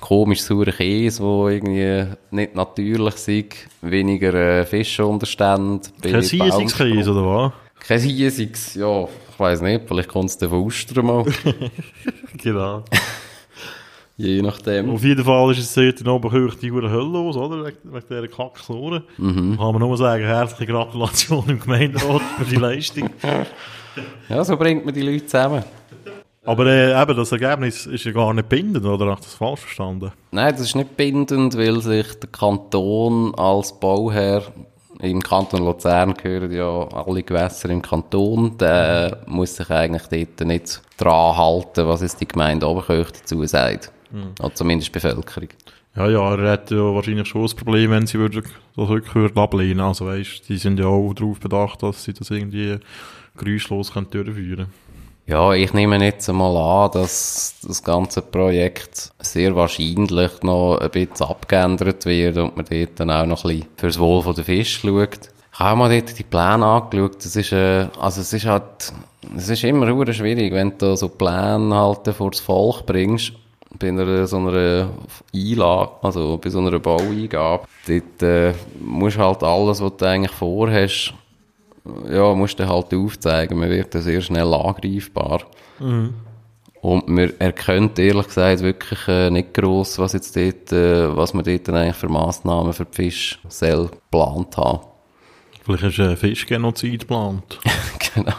[0.00, 5.88] komisch saurer Käse, wo irgendwie nicht natürlich ist, weniger äh, Fischunterstände.
[6.02, 7.52] Kein Siesungskäse, oder was?
[7.86, 11.24] Kein Siesings, ja, ich weiss nicht, vielleicht kommt es dann von Austern mal,
[12.42, 12.84] Genau.
[14.18, 14.90] je nachdem.
[14.90, 17.64] Auf jeden Fall ist es dort in Oberkirch die Hölle los, oder?
[17.64, 19.04] Wegen, wegen dieser Kacksohre.
[19.16, 19.56] Mhm.
[19.56, 23.10] Kann man nur sagen, herzliche Gratulation im Gemeinderat für die Leistung.
[24.28, 25.64] Ja, so bringt man die Leute zusammen.
[26.48, 29.04] Aber äh, eben, das Ergebnis ist ja gar nicht bindend, oder?
[29.04, 30.12] Habe ich das falsch verstanden?
[30.30, 34.42] Nein, das ist nicht bindend, weil sich der Kanton als Bauherr,
[35.00, 40.80] im Kanton Luzern gehören ja alle Gewässer im Kanton, der muss sich eigentlich dort nicht
[40.96, 43.92] dran halten, was jetzt die Gemeinde Oberkirch dazu sagt.
[44.40, 45.50] Oder zumindest die Bevölkerung.
[45.96, 48.42] Ja, ja, er hat ja wahrscheinlich schon das Problem, wenn sie würden
[48.74, 49.80] das würden ablehnen.
[49.80, 52.78] Also weißt, die sind ja auch darauf bedacht, dass sie das irgendwie
[53.36, 54.87] geräuschlos können durchführen können.
[55.28, 61.26] Ja, ich nehme jetzt einmal an, dass das ganze Projekt sehr wahrscheinlich noch ein bisschen
[61.26, 65.28] abgeändert wird und man dort dann auch noch ein bisschen fürs Wohl der Fisch schaut.
[65.52, 67.16] Ich habe mir dort die Pläne angeschaut.
[67.22, 68.94] Das ist, äh, also es ist halt,
[69.36, 73.32] es ist immer sehr schwierig, wenn du so Pläne halt vor das Volk bringst.
[73.78, 74.88] Bei einer, so einer
[75.34, 77.64] Einlage, also bei so einer Baueingabe.
[77.86, 81.12] Dort, äh, musst halt alles, was du eigentlich vorhast,
[82.10, 83.58] ja, musst du halt aufzeigen.
[83.58, 85.42] Man wird sehr schnell angreifbar.
[86.80, 91.44] Und man erkennt ehrlich gesagt wirklich äh, nicht gross, was jetzt dort, äh, was man
[91.44, 94.86] dort eigentlich für Massnahmen für die Fische geplant haben.
[95.64, 97.58] Vielleicht ist ein Fischgenozid geplant.
[98.14, 98.32] genau.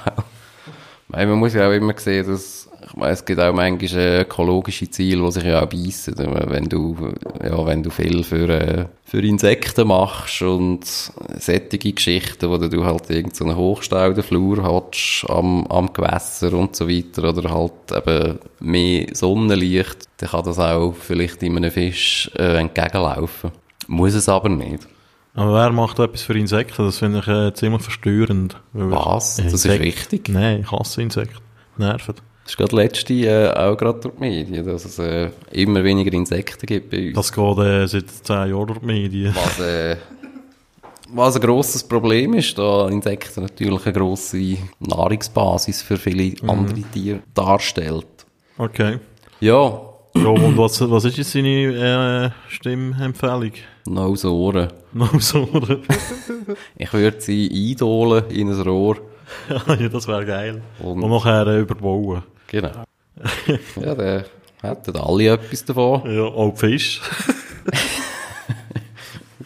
[1.09, 4.21] Weil man muss ja auch immer sehen, dass ich meine, es gibt auch manchmal äh,
[4.21, 6.15] ökologische Ziele, die sich ja auch beißen.
[6.17, 10.85] Wenn du, ja, wenn du viel für, äh, für Insekten machst und
[11.37, 17.29] sättige Geschichten, wo du halt irgendeinen so Hochstaudenflur hast am, am Gewässer und so weiter
[17.29, 23.51] oder halt eben mehr Sonnenlicht, dann kann das auch vielleicht in einem Fisch äh, entgegenlaufen.
[23.87, 24.87] Muss es aber nicht.
[25.35, 26.85] Aber wer macht etwas für Insekten?
[26.85, 28.57] Das finde ich äh, ziemlich verstörend.
[28.73, 29.37] Was?
[29.37, 30.27] Das ist wichtig?
[30.29, 31.43] Nein, ich hasse Insekten.
[31.77, 32.15] Nerven.
[32.49, 36.11] Das ist gerade letzte äh, auch gerade durch die Medien, dass es äh, immer weniger
[36.13, 37.15] Insekten gibt bei uns.
[37.15, 39.35] Das geht äh, seit zehn Jahren durch die Medien.
[39.35, 39.97] Was, äh,
[41.13, 46.49] was ein grosses Problem ist, da Insekten natürlich eine grosse Nahrungsbasis für viele Mhm.
[46.49, 48.07] andere Tiere darstellt.
[48.57, 48.97] Okay.
[49.41, 49.81] Ja,
[50.15, 53.51] Ja, und was, was ist jetzt seine äh, Stimmempfehlung?
[53.85, 54.69] noch aus Ohren.
[54.93, 55.77] Noch so, oder?
[56.77, 58.97] Ich würde sie eindolen in ein Rohr.
[59.79, 60.63] ja, das wäre geil.
[60.79, 62.23] Und- Und, nachher äh, überbauen.
[62.51, 62.83] Genau.
[63.81, 64.23] ja, dann
[64.61, 66.09] hätten alle etwas davon.
[66.11, 67.01] Ja, auch die Fische.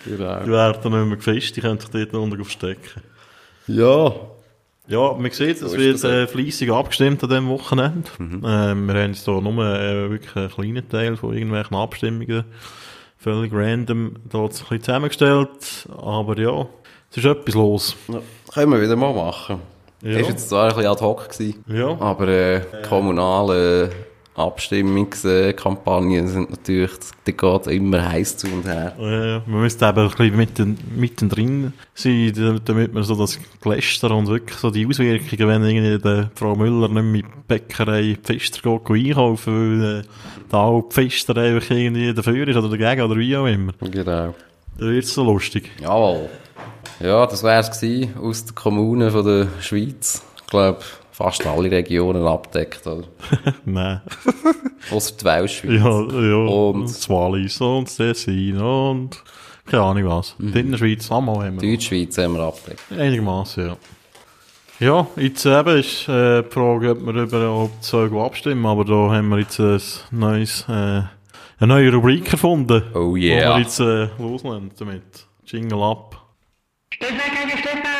[0.05, 0.43] Genau.
[0.43, 3.01] Die werden nicht mehr gefischt, die können sich dort unten verstecken.
[3.67, 4.13] Ja.
[4.87, 6.09] Ja, man sieht, es ist wird das, Mhm.
[6.09, 8.09] äh, fleissig abgestimmt an diesem Wochenende.
[8.19, 8.41] Ähm,
[8.87, 12.43] wir haben jetzt hier nur äh, wirklich einen kleinen Teil von irgendwelchen Abstimmungen
[13.17, 15.87] völlig random dort ein bisschen zusammengestellt.
[15.97, 16.65] Aber ja,
[17.09, 17.95] es ist etwas los.
[18.09, 18.19] ja.
[18.53, 19.61] Können wir wieder mal machen.
[20.03, 20.11] Ja.
[20.17, 21.87] Das war jetzt zwar ein bisschen ad hoc, gewesen, Ja.
[21.99, 23.89] aber äh, kommunale
[24.35, 26.91] Abstimmungskampagnen sind natürlich,
[27.25, 28.93] da geht immer heiß zu und her.
[28.99, 34.11] Äh, man müsste eben ein bisschen mitten, mittendrin sein, da- damit man so das Geläster
[34.11, 38.17] und wirklich so die Auswirkungen, wenn irgendwie der Frau Müller nicht mehr mit der Bäckerei
[38.21, 40.03] Pfister geht einkaufen, weil äh,
[40.49, 43.73] da auch die Pfister einfach irgendwie dafür ist oder dagegen oder wie auch immer.
[43.81, 44.33] Genau.
[44.77, 45.69] Da wird es so lustig.
[45.79, 46.29] Jawohl.
[46.99, 50.21] Ja, das wär's gewesen aus der Kommune von der Schweiz.
[50.41, 50.79] Ich glaube,
[51.11, 53.03] fast alle Regionen abdeckt, oder?
[53.65, 54.01] Nein.
[54.91, 55.81] Ausser die Weltschweiz.
[55.81, 56.35] Ja, ja.
[56.35, 59.23] Und- das Wallis und das Tessin und
[59.65, 60.35] keine Ahnung was.
[60.39, 60.53] Mhm.
[60.55, 61.71] In der Schweiz einmal haben wir.
[61.71, 62.81] Deutschschweiz haben wir abdeckt.
[62.91, 63.77] Einigermaßen, ja.
[64.79, 69.29] Ja, jetzt eben ist äh, die Frage, ob wir überhaupt so abstimmen, aber da haben
[69.29, 69.79] wir jetzt ein
[70.11, 71.07] neues, äh, eine
[71.59, 72.83] neue Rubrik erfunden.
[72.93, 73.55] Oh Wo yeah.
[73.55, 75.03] wir jetzt äh, loslegen damit.
[75.45, 76.22] Jingle ab.
[76.93, 77.92] Stellvertreter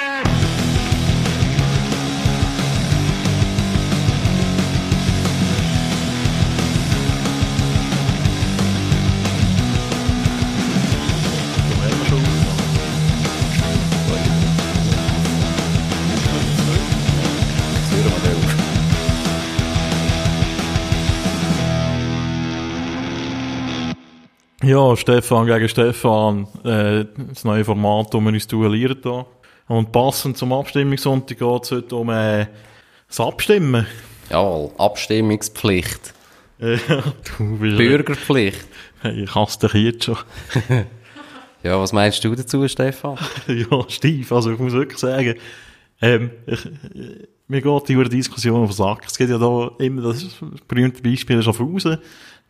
[24.63, 29.26] Ja, Stefan gegen Stefan, äh, das neue Format, um wir uns duellieren da.
[29.67, 32.47] Und passend zum Abstimmungssonntag geht es heute um äh,
[33.10, 33.86] das Abstimmen.
[34.30, 36.13] Jawohl, Abstimmungspflicht.
[36.60, 36.78] Äh,
[37.38, 38.65] du bist Bürgerpflicht.
[39.02, 40.17] Hey, ich hasse dich jetzt schon.
[41.63, 43.17] Ja, was meinst du dazu, Stefan?
[43.47, 45.36] ja, Steve, also ich muss wirklich sagen,
[46.02, 49.06] ähm, ich, äh, mir geht die Diskussion auf den Sack.
[49.08, 50.26] Es geht ja da immer das
[50.67, 51.99] berühmte Beispiel Schaffhausen.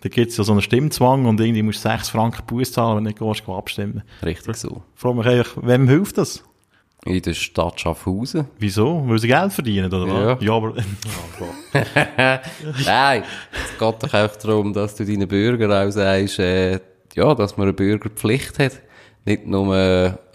[0.03, 2.97] Da gibt es ja so einen Stimmzwang und irgendwie musst du 6 Franken Buß zahlen,
[2.97, 4.03] wenn du nicht gehst, geh abstimmen.
[4.21, 4.83] Richtig so.
[4.93, 6.43] Ich frage mich eigentlich, wem hilft das?
[7.05, 8.47] In der Stadt Schaffhausen.
[8.59, 9.01] Wieso?
[9.07, 10.41] Weil sie Geld verdienen, oder was?
[10.41, 10.47] Ja.
[10.47, 10.73] Ja, aber...
[12.85, 16.81] Nein, es geht doch auch darum, dass du deinen Bürgern auch sagst, äh,
[17.15, 18.81] ja, dass man eine Bürgerpflicht hat.
[19.23, 19.73] Nicht nur,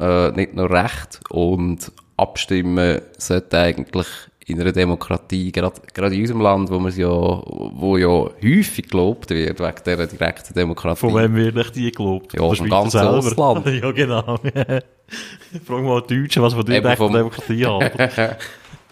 [0.00, 1.20] äh, nicht nur Recht.
[1.28, 4.09] Und abstimmen sollte eigentlich
[4.48, 9.30] in einer Demokratie, gerade, gerade in unserem Land, wo man ja, wo ja häufig gelobt
[9.30, 11.00] wird, wegen dieser direkten Demokratie.
[11.00, 12.32] Von wem wird echt die gelobt?
[12.32, 13.00] Ja, der vom ganzen.
[13.00, 13.66] Ausland.
[13.82, 14.38] ja, genau.
[15.66, 17.90] Frag mal die Deutschen, was von Eben direkt vom- Demokratie haben.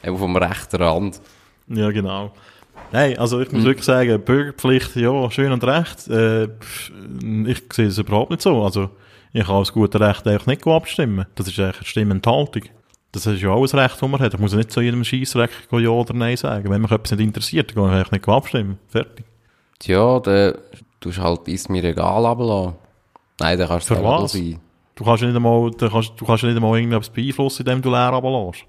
[0.05, 1.21] Eben vom rechten Rand.
[1.69, 2.33] Ja, genau.
[2.92, 3.66] Nein, also ich muss Hm.
[3.66, 6.07] wirklich sagen, Bürgerpflicht, ja, schön und recht.
[6.09, 6.45] Äh,
[7.47, 8.62] ich sehe es überhaupt nicht so.
[8.62, 8.90] Also,
[9.33, 11.27] ich kann aus gutem Recht eigentlich nicht abstimmen.
[11.35, 12.62] Das ist eigentlich eine Stimmenthaltung.
[13.12, 14.35] Das ist ja alles Recht, das man hat.
[14.35, 16.69] Ich muss ja nicht zu jedem Scheissrecht Ja oder Nein sagen.
[16.69, 18.79] Wenn mich etwas nicht interessiert, dann kann ich nicht abstimmen.
[18.88, 19.25] Fertig.
[19.79, 20.55] Tja, dann
[21.01, 22.75] tust du halt ist mir egal runterlassen.
[23.40, 24.61] Nein, dann kannst du selber sein.
[24.95, 27.83] Du kannst ja nicht einmal, du kannst, du kannst ja nicht einmal irgendetwas beeinflussen, indem
[27.83, 28.64] du leer runterlässt.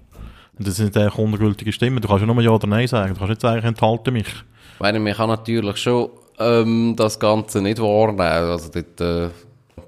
[0.58, 2.00] Das sind eigentlich ungültige Stimmen.
[2.00, 3.14] Du kannst ja nur Ja oder Nein sagen.
[3.14, 4.26] Du kannst nicht sagen, ich enthalte mich.
[4.26, 8.20] Ich meine, man kann natürlich schon ähm, das Ganze nicht wahrnehmen.
[8.20, 9.30] Also dort, äh,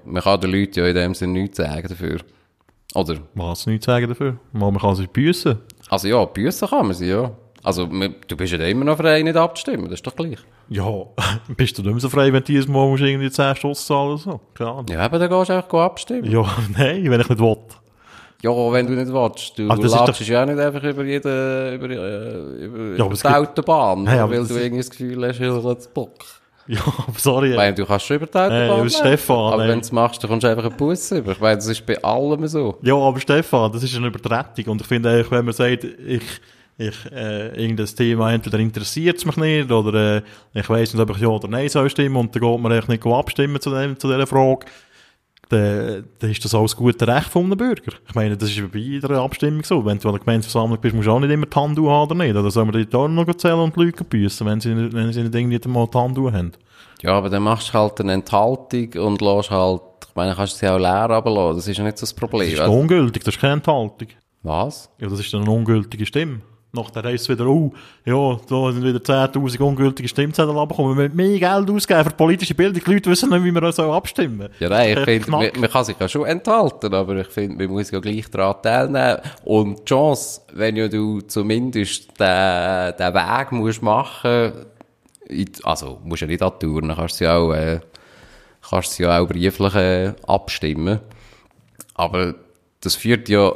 [0.05, 2.19] man kann den Leuten ja in dem Sinne nichts sagen dafür.
[2.95, 3.15] Oder?
[3.35, 4.37] Was nicht sagen dafür?
[4.51, 5.59] Man kann sich büssen.
[5.89, 7.31] Also ja, büssen kann man sie, ja.
[7.63, 9.85] Also du bist ja immer noch frei, nicht abzustimmen.
[9.85, 10.39] Das ist doch gleich.
[10.69, 10.83] Ja,
[11.55, 14.09] bist du nicht mehr so frei, wenn du dieses Mal musst irgendwie 10 Stutz zahlen
[14.09, 14.41] oder so?
[14.53, 14.85] Keine Ahnung.
[14.89, 16.31] Ja, eben, dann gehst du einfach abstimmen.
[16.31, 16.41] Ja,
[16.77, 17.57] nein, wenn ich nicht will.
[18.43, 19.59] Ja, wenn du nicht willst.
[19.59, 22.77] Du Aber das ist latschst doch- ja auch nicht einfach über jede, über, äh, über,
[22.77, 25.41] aber über es die gibt- Autobahn, Hey, aber weil du irgendwie das Gefühl hast, ich
[25.41, 26.13] will Bock.
[26.67, 26.81] Ja,
[27.17, 27.51] sorry.
[27.51, 30.23] Ich meine, du kannst schon über die Autobahn Hey, Stefan, aber wenn du es machst,
[30.23, 31.31] dann kommst du einfach einen Bus über.
[31.31, 32.77] Ich meine, das ist bei allem so.
[32.81, 34.73] Ja, aber Stefan, das ist eine Übertretung.
[34.73, 36.21] Und ich finde eigentlich, wenn man sagt, ich,
[36.77, 40.21] ich, äh, irgendein Thema entweder interessiert es mich nicht, oder, äh,
[40.53, 42.87] ich weiss nicht, ob ich ja oder nein soll stimmen, und dann geht man eigentlich
[42.87, 44.65] nicht abstimmen zu, dem, zu dieser Frage,
[45.51, 47.93] dann, dann ist das auch das gute Recht von einem Bürger.
[48.07, 49.83] Ich meine, das ist bei jeder Abstimmung so.
[49.85, 52.15] Wenn du an der Gemeindeversammlung bist, musst du auch nicht immer die Hand haben oder
[52.15, 52.35] nicht.
[52.35, 55.23] Oder soll man die auch noch zählen und die Leute büssen, wenn sie, wenn sie
[55.23, 56.51] nicht irgendwie mal die Hand haben?
[57.01, 60.57] Ja, aber dann machst du halt eine Enthaltung und lässt halt, ich meine, kannst du
[60.59, 61.55] sie auch leer runterlassen.
[61.57, 62.41] Das ist ja nicht so das Problem.
[62.41, 64.07] Das ist Also, ungültig, das ist keine Enthaltung.
[64.43, 64.89] was?
[64.99, 66.41] Ja, das ist dann eine ungültige Stimme.
[66.73, 67.73] Nachher heisst es wieder, oh,
[68.05, 70.97] ja, da sind wieder 10.000 ungültige Stimmzettel abgekommen.
[70.97, 72.81] Wir müssen mehr Geld ausgeben für politische Bildung.
[72.85, 74.47] Die Leute wissen nicht, wie wir so abstimmen.
[74.59, 77.57] Ja, nein, ich ist finde, man, man kann sich ja schon enthalten, aber ich finde,
[77.67, 79.17] man muss ja gleich daran teilnehmen.
[79.43, 84.53] Und die Chance, wenn ja du zumindest den, den Weg musst machen,
[85.29, 87.81] die- also, musst ja nicht an die Tour, dann kannst du ja auch, äh,
[88.69, 90.99] kannst du ja auch brieflich äh, abstimmen.
[91.95, 92.35] Aber
[92.79, 93.51] das führt ja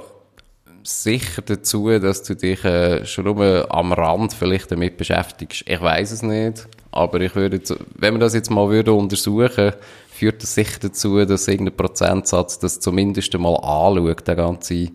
[0.88, 5.63] sicher dazu, dass du dich äh, schon nur am Rand vielleicht damit beschäftigst.
[5.67, 9.74] Ich weiß es nicht, aber ich würde, jetzt- wenn wir das jetzt mal würde untersuchen,
[10.12, 14.89] führt das sicher dazu, dass irgendein Prozentsatz das zumindest einmal anschaut, der ganze,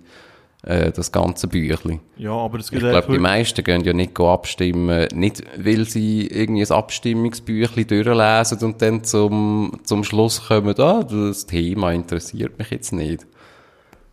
[0.62, 2.00] äh, das ganze Büchlein.
[2.16, 5.85] Ja, aber es Ich gibt glaube, einfach- die meisten gehen ja nicht abstimmen, nicht weil
[5.87, 12.59] sie irgendwie ein Abstimmungsbüchlein durchlesen und dann zum, zum Schluss kommen, ah, das Thema interessiert
[12.59, 13.26] mich jetzt nicht.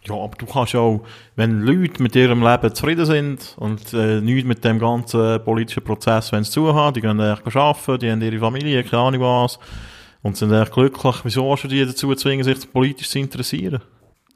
[0.08, 1.02] Ja, aber du kannst auch,
[1.36, 6.32] wenn Leute mit ihrem Leben zufrieden sind und äh, nichts mit dem ganzen politischen Prozess
[6.32, 6.62] wenn sie
[6.96, 9.60] die gehen eigentlich arbeiten, die haben ihre Familie, keine Ahnung was,
[10.24, 13.82] und sind eigentlich glücklich, wieso hast du die dazu zwingen, sich politisch zu interessieren?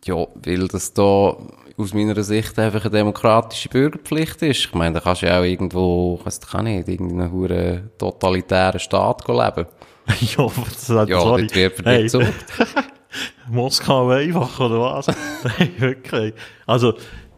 [0.05, 1.35] Ja, weil das da
[1.77, 4.65] aus meiner Sicht einfach eine demokratische Bürgerpflicht ist.
[4.65, 9.27] Ich meine, da kannst du ja auch irgendwo, ich auch nicht, irgendeinen hure totalitären Staat
[9.27, 9.67] leben.
[10.19, 11.47] ja, das ist Ja, sorry.
[11.47, 12.09] dort wird für Hey.
[13.49, 15.07] Moskau einfach, oder was?
[15.43, 16.33] Nein, wirklich.
[16.65, 16.93] Also,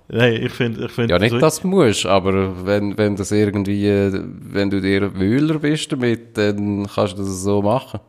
[0.09, 1.13] nein, ich finde, ich finde...
[1.13, 5.91] Ja, nicht, dass du musst, aber wenn, wenn das irgendwie, wenn du dir Wühler bist
[5.91, 7.99] damit, dann kannst du das so machen.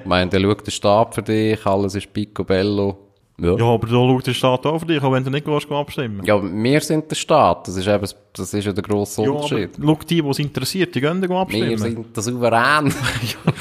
[0.00, 2.98] Ich meine, der schaut den Staat für dich, alles ist picobello.
[3.40, 3.56] Ja.
[3.56, 5.74] Ja, aber da schaut der Staat auch für dich, auch wenn du nicht gehst, geh
[5.74, 6.22] abstimmen.
[6.24, 9.70] Ja, wir sind der Staat, das ist eben, das ist ja der grosse Ja, Unterschied.
[9.82, 11.78] schau die, die es interessiert, die gehen dann wir abstimmen.
[11.78, 12.92] sind der Souverän.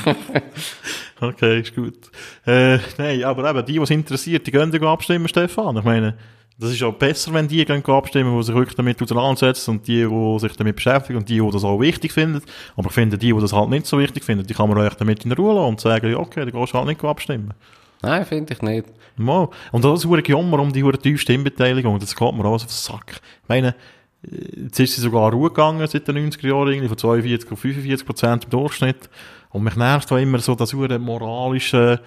[1.21, 2.09] Okay, ist gut.
[2.47, 5.77] Äh, nein, aber eben, die, die es interessiert, die gehen abstimmen, Stefan.
[5.77, 6.15] Ich meine,
[6.57, 10.07] das ist auch besser, wenn die gehen abstimmen, die sich wirklich damit auseinandersetzen und die,
[10.07, 12.41] die sich damit beschäftigen und die, die das auch wichtig finden.
[12.75, 14.95] Aber ich finde, die, die das halt nicht so wichtig finden, die kann man euch
[14.95, 17.53] damit in Ruhe lassen und sagen, okay, dann gehst du halt nicht abstimmen.
[18.01, 18.87] Nein, finde ich nicht.
[19.15, 19.47] Mal.
[19.71, 21.99] Und das ist ein Jammer um die tiefe Stimmbeteiligung.
[21.99, 23.21] Das geht mir alles auf den Sack.
[23.43, 23.75] Ich meine,
[24.23, 27.59] äh, jetzt ist sie sogar Ruhe gegangen seit den 90er Jahren, irgendwie von 42 auf
[27.59, 29.09] 45 Prozent im Durchschnitt.
[29.51, 31.99] Und mich nervt auch immer so das hure moralische,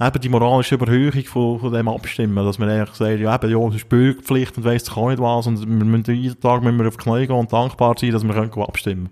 [0.00, 3.68] eben die moralische Überhöhung von, von dem Abstimmen, dass man eigentlich sagt, ja eben, ja,
[3.68, 6.78] es ist Bürgerpflicht und weiss doch auch nicht was und wir müssen jeden Tag müssen
[6.78, 9.10] wir auf die Knie gehen und dankbar sein, dass wir können abstimmen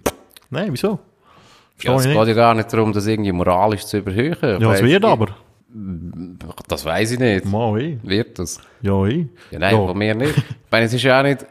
[0.51, 0.99] Nein, wieso?
[1.83, 4.61] Ja, es Verstehe geht ja gar nicht darum, das irgendwie moralisch zu überhöhen.
[4.61, 5.29] Ja, es wird aber.
[6.69, 7.45] Das weiß ich nicht.
[7.45, 7.99] Mal, eh.
[8.03, 8.61] Wird das?
[8.81, 9.27] Ja, eh.
[9.51, 9.87] Ja, nein, Ja.
[9.87, 10.37] von mir nicht.
[10.39, 11.45] Ich meine, es ist ja auch nicht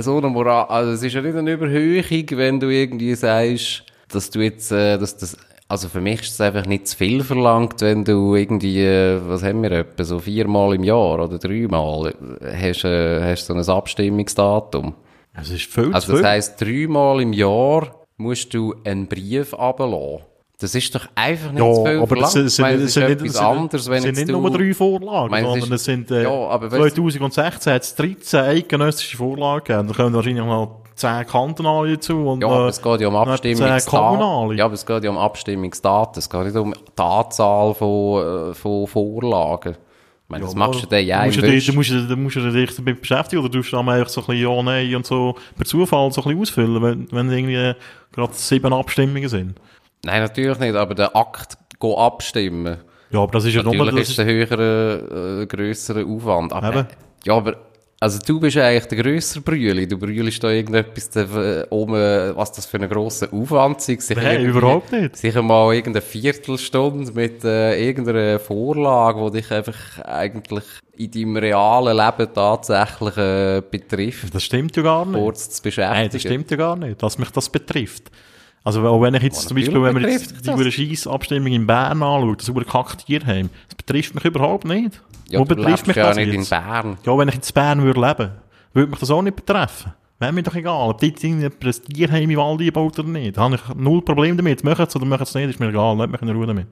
[0.00, 4.30] so eine Moral, also es ist ja nicht eine Überhöhung, wenn du irgendwie sagst, dass
[4.30, 5.36] du jetzt, äh, dass das,
[5.68, 9.42] also für mich ist es einfach nicht zu viel verlangt, wenn du irgendwie, äh, was
[9.42, 13.68] haben wir etwa, so viermal im Jahr oder dreimal äh, hast, äh, hast so ein
[13.68, 14.94] Abstimmungsdatum.
[15.40, 20.24] Es ist viel Also das heisst, dreimal im Jahr musst du einen Brief ablassen.
[20.60, 22.32] Das ist doch einfach nicht Ja, zu viel aber das verlangt.
[22.32, 24.28] sind, Ich sind, meine, das das sind ist das sind, anderes, wenn das sind nicht
[24.30, 24.40] du...
[24.40, 27.82] nur drei Vorlagen, meine, es sondern es sind äh, Ja, aber weißt du- 2016 hat
[27.82, 29.86] es 13 eidgenössische Vorlagen gegeben.
[29.88, 32.28] Da kommen wahrscheinlich noch 10 kantonale dazu.
[32.28, 34.56] Und, Ja, aber es geht ja um noch 10 Abstimmungsdaten.
[34.56, 36.18] Ja, aber es geht ja um Abstimmungsdaten.
[36.18, 39.76] Es geht nicht um die Anzahl von, äh, von Vorlagen.
[40.28, 42.52] Ich meine, das machst du dann ja du musst, du du musst, du musst du
[42.52, 45.34] dich damit beschäftigen oder du musst dann einfach so ein bisschen Ja, Nein und so
[45.56, 47.74] per Zufall so ein bisschen ausfüllen, wenn, wenn irgendwie
[48.12, 49.54] gerade sieben Abstimmungen sind.
[50.04, 52.76] Nein, natürlich nicht, aber der Akt, go abstimmen.
[53.10, 56.52] Ja, aber das ist ja nur, Natürlich ist ein höherer, äh, grösserer Aufwand.
[56.52, 56.86] Aber, Eben.
[57.24, 57.56] ja, aber,
[58.00, 59.88] also du bist eigentlich der grössere Brüeli.
[59.88, 64.10] Du brühlst da irgendetwas äh, um, äh, was das für einen grossen Aufwand ist.
[64.14, 65.16] Nein, überhaupt nicht.
[65.16, 70.64] Sicher mal irgendeine Viertelstunde mit äh, irgendeiner Vorlage, die dich einfach eigentlich
[70.96, 75.18] in deinem realen Leben tatsächlich äh, betrifft, das stimmt ja gar nicht.
[75.18, 75.98] kurz zu beschäftigen.
[76.00, 78.10] Nein, das stimmt ja gar nicht, dass mich das betrifft.
[78.68, 80.74] Also, auch wenn ich jetzt Oh, zum Beispiel, wenn wir jetzt die das.
[80.74, 85.00] Scheissabstimmung in Bern anschauen, das über Kaktierheim, das betrifft mich überhaupt nicht.
[85.30, 86.50] Ja, Wo du betrifft mich ja das nicht in jetzt?
[86.50, 86.98] Bern.
[87.04, 88.30] Ja, wenn ich jetzt in Bern würde leben,
[88.74, 89.94] würde mich das auch nicht betreffen.
[90.18, 93.36] Wäre mir doch egal, ob dort irgendjemand ein Tierheim im Wald einbaut oder nicht.
[93.38, 94.64] Da habe ich null Problem damit.
[94.64, 95.96] Machen es oder machen es nicht, ist mir egal.
[95.96, 96.66] Lasst mich in Ruhe damit.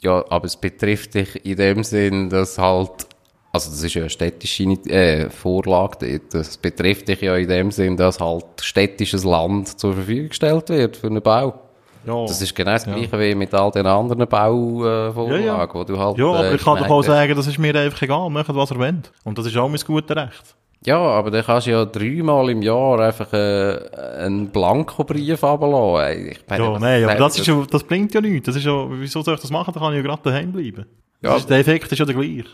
[0.00, 3.06] Ja, aber es betrifft dich in dem Sinn, dass halt,
[3.52, 6.20] also das ist ja eine städtische äh, Vorlage.
[6.30, 10.96] Das betrifft dich ja in dem Sinn, dass halt städtisches Land zur Verfügung gestellt wird
[10.96, 11.54] für einen Bau.
[12.04, 15.68] Ja, Das ist genau das Gleiche wie mit all den anderen Bauvorlagen, Ja, ja.
[15.74, 16.18] wo du halt...
[16.18, 18.28] ja aber äh, ich kann doch auch sagen, das ist mir einfach egal.
[18.30, 19.12] Macht, was ihr wollt.
[19.24, 20.56] Und das ist auch mein gutes Recht.
[20.84, 23.78] Ja, aber dann kannst du ja dreimal im Jahr einfach äh,
[24.18, 26.28] einen Blankobrief runterlassen.
[26.32, 28.46] Ich Ja, was- nein, aber das, ist ja, das bringt ja nichts.
[28.46, 29.72] Das ist ja, wieso soll ich das machen?
[29.72, 30.84] Da kann ich ja gerade daheim bleiben.
[31.22, 31.36] Ja.
[31.36, 32.46] Ist, der Effekt ist ja der gleiche.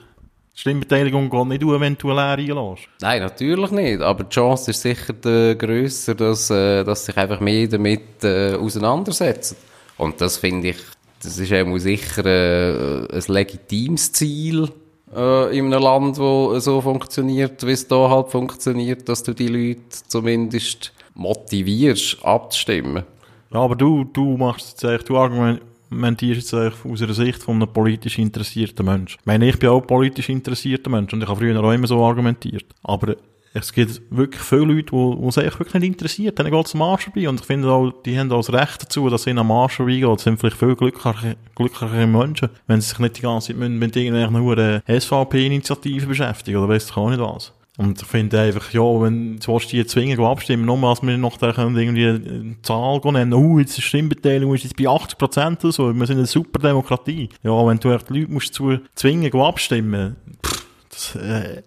[0.59, 2.89] Stimmbeteiligung geht nicht durch, wenn du leer einlässt.
[3.01, 4.01] Nein, natürlich nicht.
[4.01, 8.57] Aber die Chance ist sicher äh, grösser, dass, äh, dass sich einfach mehr damit äh,
[8.57, 9.57] auseinandersetzen.
[9.99, 10.79] Und das finde ich,
[11.23, 14.69] das ist eben sicher äh, ein legitimes Ziel
[15.15, 19.47] äh, in einem Land, wo so funktioniert, wie es da halt funktioniert, dass du die
[19.47, 23.05] Leute zumindest motivierst, abzustimmen.
[23.53, 27.57] Ja, aber du, du machst jetzt eigentlich, du argumentierst jetzt eigentlich aus einer Sicht von
[27.57, 29.17] einem politisch interessierten Mensch.
[29.19, 32.05] Ich meine, ich bin auch politisch interessierter Mensch und ich habe früher auch immer so
[32.05, 32.67] argumentiert.
[32.83, 33.17] Aber
[33.55, 36.39] es gibt wirklich viele Leute, die, die eigentlich wirklich nicht interessiert.
[36.39, 37.29] Dann geht es am Arsch vorbei.
[37.29, 40.05] Und ich finde auch, die haben auch das Recht dazu, dass ihnen am Arsch vorbeigeht.
[40.05, 43.97] Das sind vielleicht viel glücklichere, glücklichere Menschen, wenn sie sich nicht die ganze Zeit mit,
[43.97, 47.53] irgendwelchen SVP-Initiativen beschäftigen oder weiss ich auch nicht was.
[47.79, 51.37] Und ich finde einfach, ja, wenn du willst, die zwingen, abstimmen, nur als wir noch
[51.37, 55.63] da können irgendwie eine Zahl nennen, uh, jetzt ist die Stimmbeteiligung ist jetzt bei 80%
[55.63, 57.29] oder so, wir sind eine super Demokratie.
[57.45, 61.63] Ja, wenn du echt die Leute musst zu zwingen, abstimmen, pff, das, äh,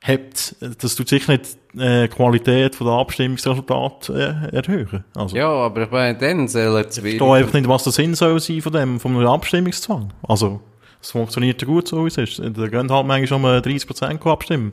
[0.00, 5.04] hebt, das tut sicher nicht äh, die Qualität von der Abstimmungsresultate äh, erhöhen.
[5.14, 8.14] Also, Ja, aber ich meine, dann sollen sie ich verstehe einfach nicht, was der Sinn
[8.14, 10.10] soll sein von dem, von einem Abstimmungszwang.
[10.26, 10.60] Also,
[11.02, 12.38] es funktioniert ja gut so, wie es ist.
[12.38, 14.72] Da gehen halt manchmal schon mal 30% abstimmen.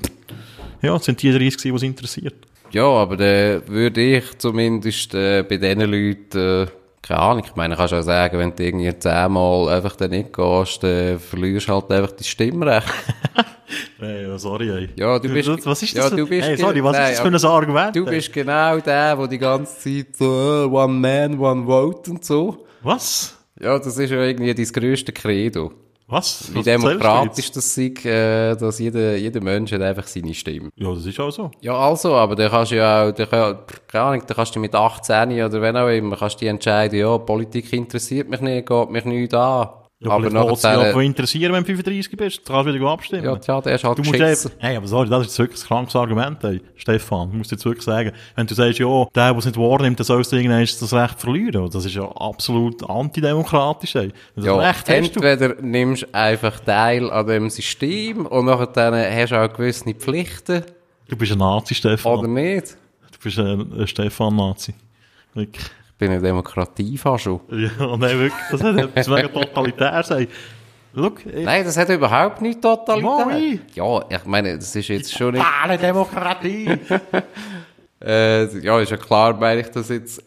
[0.81, 2.35] Ja, es sind die 30, die es interessiert.
[2.71, 6.67] Ja, aber dann würde ich zumindest äh, bei diesen Leuten, äh,
[7.01, 10.33] keine Ahnung, ich meine, kannst du auch sagen, wenn du irgendwie zehnmal einfach dann nicht
[10.33, 12.87] gehst, dann verlierst du halt einfach dein Stimmrecht.
[13.99, 14.89] Hey, ja, sorry, ey.
[14.95, 16.11] Ja, du bist- Was ist ja, das?
[16.11, 17.95] für- du bist hey, sorry, was Nein, ist das für ein Argument?
[17.95, 22.23] Du bist genau der, der die ganze Zeit so, äh, one man, one vote und
[22.23, 22.65] so.
[22.81, 23.35] Was?
[23.59, 25.73] Ja, das ist ja irgendwie dein grösste Credo.
[26.09, 26.49] Was?
[26.53, 30.69] Wie demokratisch das sei, äh, dass jeder, jeder Mensch hat einfach seine Stimme.
[30.77, 31.51] Ja, das ist auch so.
[31.59, 34.59] Ja, also, aber dann kannst du ja auch, dann, kann- keine Ahnung, dann kannst du
[34.61, 38.89] mit 18 oder wenn auch immer, kannst du entscheiden, ja, Politik interessiert mich nicht, geht
[38.89, 39.67] mich nicht an.
[39.99, 40.77] Ja, aber aber nachher...
[40.77, 42.47] nachher, Ja, interessieren, wenn du 35 bist.
[42.47, 43.23] Du kannst wieder abstimmen.
[43.23, 45.67] ja, tja, der ist halt Du musst einfach, hey, aber sorry, das ist wirklich ein
[45.67, 46.61] krankes Argument, ey.
[46.75, 49.97] Stefan, du musst jetzt wirklich sagen, wenn du sagst, ja, der, der es nicht wahrnimmt,
[49.97, 51.69] der soll es irgendwann das Recht verlieren.
[51.71, 54.11] Das ist ja absolut antidemokratisch, ey.
[54.35, 55.19] Das Ja, Recht hast du.
[55.21, 59.91] entweder nimmst du einfach Teil an dem System und nachher dann hast du auch gewisse
[59.95, 60.63] Pflichten,
[61.09, 62.19] Du bist ein Nazi, Stefan.
[62.19, 62.77] oder nicht.
[63.13, 64.73] Du bist ein, ein Stefan-Nazi.
[65.33, 65.65] Wirklich.
[65.97, 67.39] Ich bin eine Demokratie fast schon.
[67.49, 68.33] Ja, nein, wirklich.
[68.51, 70.27] Das hat etwas wegen totalitär sein.
[70.95, 73.25] Ich, Nein, das hat überhaupt nicht totalitär.
[73.25, 73.59] Moi.
[73.73, 75.45] Ja, ich meine, das ist jetzt schon nicht...
[75.63, 76.69] alle Demokratie.
[77.99, 80.23] Äh, ja, ist ja klar, meine ich das jetzt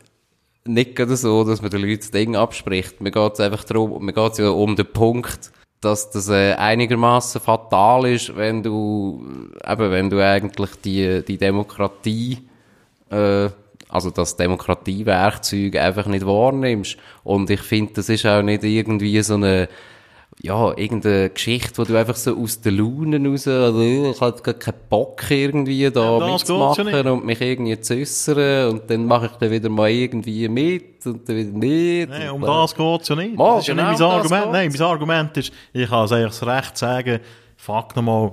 [0.65, 3.01] nicht gerade so, dass man den Leuten das Ding abspricht.
[3.01, 6.55] Mir geht es einfach darum, mir geht es ja um den Punkt, dass das äh,
[6.55, 9.25] einigermaßen fatal ist, wenn du,
[9.65, 12.39] eben, wenn du eigentlich die, die Demokratie,
[13.09, 13.51] äh,
[13.91, 16.97] also das Demokratiewerkzeug einfach nicht wahrnimmst.
[17.25, 19.69] Und ich finde, das ist auch nicht irgendwie so eine,
[20.43, 24.55] ja, irgendeine Geschichte, wo du einfach so aus der Laune raus, also, ich habe gar
[24.55, 29.33] keinen Bock irgendwie da Ja, mitzumachen und mich irgendwie zu äußern und dann mache ich
[29.33, 32.09] dann wieder mal irgendwie mit und dann wieder nicht.
[32.09, 33.37] Nein, um das geht's ja nicht.
[33.37, 34.53] Mal, das ist ja genau nicht um mein Argument.
[34.53, 34.81] Nein, geht's.
[34.81, 37.21] mein Argument ist, ich kann es eigentlich das Recht sagen,
[37.57, 38.33] fuck nochmal,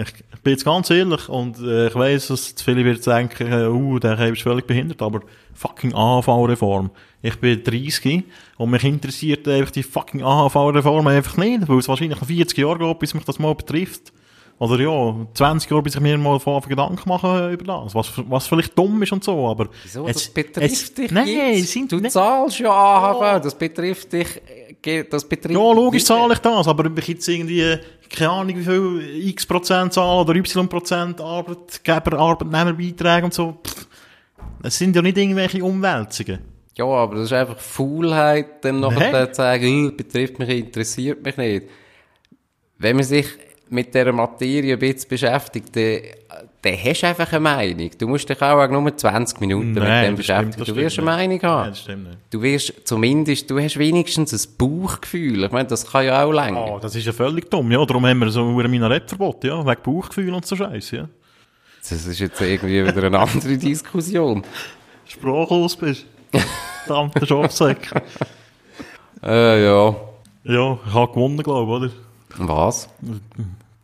[0.00, 3.98] ich bin jetzt ganz ehrlich und äh, ich weiss, dass viele wird denken, äh, uh,
[3.98, 5.22] der ist völlig behindert, aber
[5.54, 6.90] fucking AHV-Reform.
[7.20, 8.22] Ich bin 30
[8.58, 12.78] und mich interessiert einfach die fucking AHV-Reform einfach nicht, weil es wahrscheinlich noch 40 Jahre
[12.78, 14.12] geht, bis mich das mal betrifft.
[14.60, 17.94] Oder ja, 20 Jahre, bis ich mir mal von Gedanken mache über das.
[17.94, 19.68] Was, was vielleicht dumm ist und so, aber...
[19.84, 20.06] Wieso?
[20.08, 21.68] es- das betrifft es- dich Nein, jetzt.
[21.72, 24.26] sind Du nicht- zahlst ja AHV, das betrifft dich,
[24.84, 27.76] äh, das betrifft Ja, logisch zahle ich das, aber ich jetzt irgendwie,
[28.10, 33.58] keine Ahnung, wie viel x Prozent zahle oder y Prozent Arbeitgeber, Arbeitnehmerbeiträge und so,
[34.64, 36.40] es sind ja nicht irgendwelche Umwälzungen.
[36.76, 41.36] Ja, aber das ist einfach Faulheit, dann nachher zu sagen, «Äh, betrifft mich, interessiert mich
[41.36, 41.66] nicht.
[42.78, 43.26] Wenn man sich
[43.70, 45.98] mit dieser Materie ein bisschen beschäftigt, dann,
[46.62, 47.90] dann hast du einfach eine Meinung.
[47.98, 50.50] Du musst dich auch nur 20 Minuten mit dem stimmt, beschäftigen.
[50.50, 51.16] das Du stimmt wirst eine nicht.
[51.16, 51.68] Meinung Nein, haben.
[51.70, 52.18] das stimmt nicht.
[52.30, 55.44] Du wirst zumindest, du hast wenigstens ein Bauchgefühl.
[55.44, 56.66] Ich meine, das kann ja auch länger.
[56.74, 57.84] Oh, das ist ja völlig dumm, ja.
[57.84, 59.64] Darum haben wir so ein Minarettverbot, ja.
[59.66, 61.08] Wegen Bauchgefühl und so Scheiße, ja.
[61.80, 64.42] Das ist jetzt irgendwie wieder eine andere Diskussion.
[65.06, 66.06] Sprachlos bist.
[66.84, 67.88] Verdammter Schafsäck.
[69.24, 69.94] Äh, ja.
[70.44, 72.07] Ja, ich habe gewonnen, glaube ich, oder?
[72.38, 72.88] Was?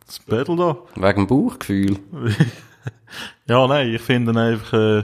[0.05, 0.77] Das Battle da.
[0.95, 1.99] Wegen dem Bauchgefühl?
[3.47, 5.03] Ja, nein, ich finde einfach, äh,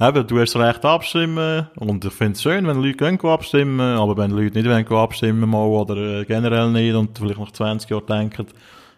[0.00, 4.16] eben, du hast Recht abstimmen und ich finde es schön, wenn Leute gehen abstimmen, aber
[4.16, 8.06] wenn Leute nicht wollen abstimmen mal oder äh, generell nicht und vielleicht nach 20 Jahren
[8.06, 8.46] denken,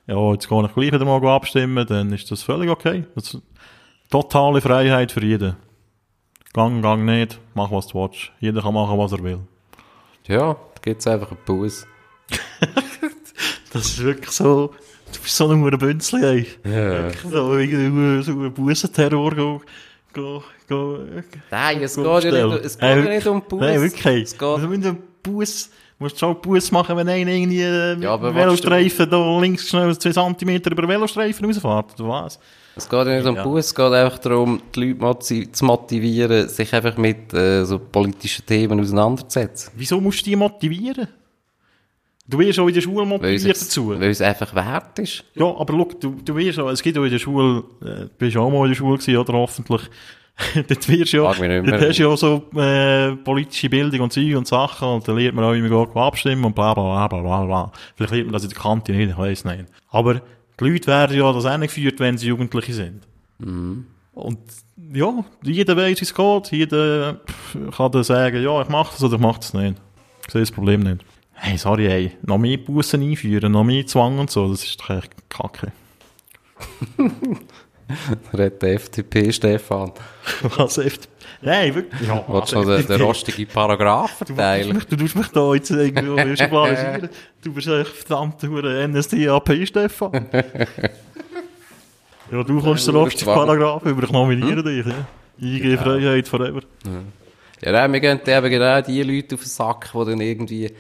[0.06, 3.04] ja, jetzt gehe ich gleich wieder mal abstimmen, dann ist das völlig okay.
[3.14, 3.38] Das
[4.10, 5.56] totale Freiheit für jeden.
[6.52, 8.32] Gang, gang nicht, mach was du willst.
[8.40, 9.40] Jeder kann machen, was er will.
[10.26, 11.86] Ja, da gibt's einfach einen Bus.
[13.74, 14.70] Das ist wirklich so,
[15.12, 16.46] du bist so ein Bünzli, ey.
[16.64, 17.10] Ja.
[17.30, 19.60] So, irgendwie so ein Bussenterror, go,
[20.14, 20.98] go, go,
[21.50, 23.60] Nein, es geht ja nicht, es geht ja nicht um Bus.
[23.60, 24.22] Nein, wirklich.
[24.24, 27.94] Es geht, Also, wenn du Bus, musst du schon Bus machen, wenn einer irgendwie äh,
[27.94, 32.38] mit Ja, du- Velostreifen da links schnell 2 cm über den Velostreifen rausfährt, oder was?
[32.76, 36.72] es geht ja nicht um Bus, es geht einfach darum, die Leute zu motivieren, sich
[36.74, 39.72] einfach mit äh, so politischen Themen auseinanderzusetzen.
[39.76, 41.08] Wieso musst du die motivieren?
[42.26, 43.90] Du wirst auch in der Schule motiviert dazu.
[43.90, 45.24] weil es einfach wert ist.
[45.34, 48.10] Ja, aber look, du, du wirst auch, es gibt auch in der Schule, äh, du
[48.16, 49.82] bist auch mal in der Schule gewesen, oder hoffentlich.
[50.54, 54.34] dort wirst du ja, dort hast du ja auch so, äh, politische Bildung und Zeug
[54.34, 57.20] und Sachen und dann lernt man auch, wie man geht abstimmen und bla, bla, bla,
[57.20, 57.72] bla, bla.
[57.94, 59.66] Vielleicht lernt man das in der Kante nicht, ich weiss nicht.
[59.90, 60.14] Aber
[60.58, 63.02] die Leute werden ja das auch geführt, wenn sie Jugendliche sind.
[64.14, 64.38] Und,
[64.92, 67.20] ja, jeder weiss, wie es geht, jeder
[67.76, 69.76] kann dann sagen, ja, ich mach das oder ich mach das nicht.
[70.26, 71.04] Ich sehe das Problem nicht.
[71.46, 74.88] Hey, sorry, ey, noch mehr Bussen einführen, noch mehr Zwang und so, das ist doch
[74.96, 75.72] echt kacke.
[78.32, 79.92] Redet der FDP, Stefan.
[80.56, 81.12] Was FDP?
[81.42, 82.08] Nein, wirklich.
[82.08, 84.82] Ja, Willst du noch den, den rostigen Paragraph Du, verteilen?
[84.88, 87.10] du tust mich da jetzt irgendwie schubladisieren.
[87.42, 90.26] Du bist echt verdammt hure NSDAP, Stefan.
[92.32, 93.34] ja, du kommst den Zwang.
[93.34, 94.86] Paragraph über, ich nominiere dich.
[94.86, 95.06] Ja.
[95.46, 96.62] IG Freiheit forever.
[97.60, 100.70] Ja, nein, wir gehen eben genau die Leute auf den Sack, die dann irgendwie,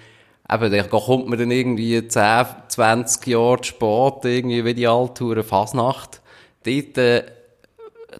[0.50, 5.42] eben, da kommt man dann irgendwie 10, 20 Jahre zu spät, irgendwie wie die Alttouren
[5.42, 6.20] Fasnacht.
[6.64, 7.24] Dort, äh,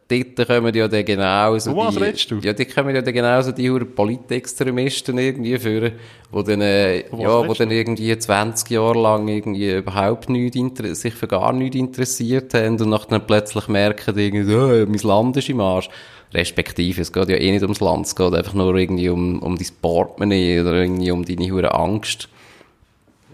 [0.08, 2.38] dort kommen ja dann genauso Von was die, redest du?
[2.38, 5.92] Ja, dort kommen ja dann genauso die Politextremisten irgendwie führen,
[6.30, 11.14] wo dann, äh, ja, wo dann irgendwie 20 Jahre lang irgendwie überhaupt nicht inter sich
[11.14, 15.60] für gar nichts interessiert haben und nachher plötzlich merken, irgendwie, oh, mein Land ist im
[15.60, 15.88] Arsch.
[16.32, 19.56] Respektive, es geht ja eh nicht ums Land, es geht einfach nur irgendwie um, um
[19.56, 22.28] dein Portemonnaie oder irgendwie um deine hure Angst.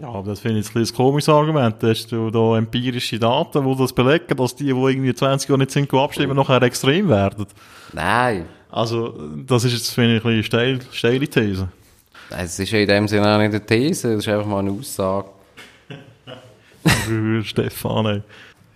[0.01, 1.75] Ja, aber das finde ich ein bisschen ein komisches Argument.
[1.83, 5.69] Hast du da empirische Daten, die das belegen, dass die, die irgendwie 20 Jahre nicht
[5.69, 7.45] sind, abstimmen, nachher extrem werden?
[7.93, 8.45] Nein.
[8.71, 9.13] Also,
[9.45, 11.67] das ist jetzt, finde ich, ein bisschen steil, steile These.
[12.31, 14.71] Es ist ja in dem Sinne auch nicht eine These, das ist einfach mal eine
[14.71, 15.27] Aussage.
[17.43, 18.21] Stefan, ey.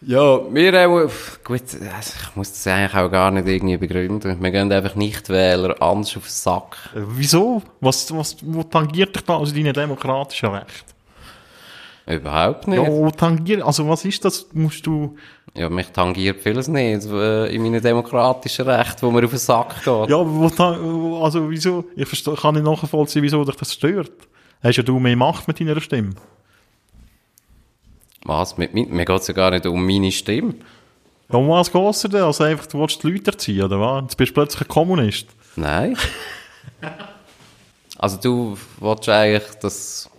[0.01, 4.38] Ja, wir auch, pff, gut, also ich muss das eigentlich auch gar nicht irgendwie begründen.
[4.39, 6.78] Wir gehen einfach Nichtwähler anders auf den Sack.
[6.93, 7.63] Äh, Wieso?
[7.80, 10.94] Was, was, wo tangiert dich da also deine demokratischen Rechte?
[12.08, 12.82] Überhaupt nicht.
[12.82, 14.47] Ja, Ja, tangiert, also was ist das?
[14.53, 15.16] Musst du,
[15.56, 19.88] mich tangiert vieles nicht äh, in meinen demokratischen Rechten, wo mir auf den Sack geht.
[19.88, 21.86] ja, wo, also wieso?
[21.95, 24.12] Ich verstehe, kann nicht nachvollziehen, wieso dich das stört.
[24.62, 26.12] Hast ja du mehr Macht mit deiner Stimme?
[28.24, 28.58] Was?
[28.58, 30.56] Mit, mit, mir geht's ja gar nicht um meine Stimme.
[31.32, 32.24] Ja, um was geht's dir denn?
[32.24, 34.03] Also einfach, du willst die Leute erziehen, oder was?
[34.03, 35.28] Jetzt bist du plötzlich ein Kommunist.
[35.56, 35.97] Nein.
[37.97, 40.10] also du willst eigentlich das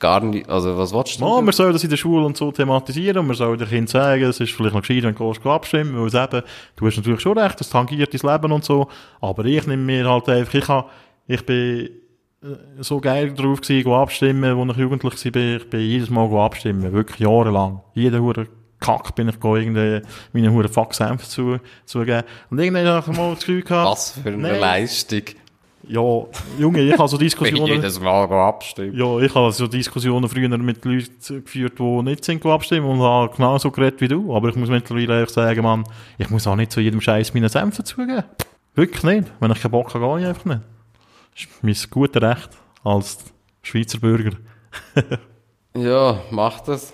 [0.00, 1.24] gar nicht, also was willst du?
[1.24, 3.86] Ja, man soll das in der Schule und so thematisieren und man soll den Kindern
[3.86, 6.42] sagen, es ist vielleicht noch gescheit, wenn du abstimmen, weil es eben,
[6.76, 8.88] du hast natürlich schon recht, das tangiert dein Leben und so,
[9.20, 10.86] aber ich nehme mir halt einfach, ich, ha,
[11.26, 11.90] ich bin
[12.42, 16.92] äh, so geil drauf gewesen, abstimmen, als ich jugendlich war, ich bin jedes Mal abstimmen,
[16.92, 17.82] wirklich jahrelang.
[17.94, 18.46] Jeden hure
[18.80, 20.00] Kack bin ich irgendwie
[20.32, 22.22] meine hure Faxsenf zu, zugeben.
[22.50, 24.58] Und irgendwann habe ich mal das Gefühl gehabt, was für eine Nein.
[24.58, 25.22] Leistung.
[25.90, 26.26] Ja,
[26.58, 27.66] Junge, ich habe so Diskussionen...
[27.66, 28.96] jedes Mal abstimmen.
[28.96, 33.34] Ja, ich habe so Diskussionen früher mit Leuten geführt, die nicht sind abstimmen und habe
[33.34, 34.34] genauso geredet wie du.
[34.34, 35.84] Aber ich muss mittlerweile ehrlich sagen, Mann,
[36.18, 38.22] ich muss auch nicht zu jedem Scheiß meinen Senf dazugeben.
[38.76, 39.32] Wirklich nicht.
[39.40, 40.60] Wenn ich keinen Bock habe, gehe ich einfach nicht.
[41.32, 42.50] Das ist mein gutes Recht
[42.84, 43.18] als
[43.62, 44.36] Schweizer Bürger.
[45.72, 46.92] Ja, mach das.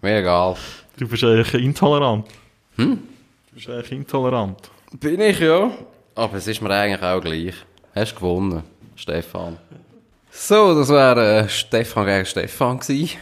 [0.00, 0.54] Mir egal.
[0.96, 2.28] Du bist eigentlich intolerant.
[2.76, 2.96] Hm?
[3.48, 4.70] Du bist eigentlich intolerant.
[4.92, 5.72] Bin ich ja.
[6.14, 7.54] Aber es ist mir eigentlich auch gleich.
[7.94, 8.62] Hast gewonnen,
[8.96, 9.56] Stefan.
[10.30, 13.18] So, das wäre äh, Stefan gegen Stefan gewesen.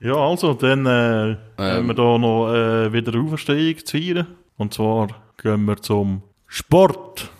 [0.00, 4.26] Ja, also, dann äh, haben wir da noch äh, wieder Auferstehung zu feiern.
[4.56, 7.30] Und zwar gehen wir zum Sport.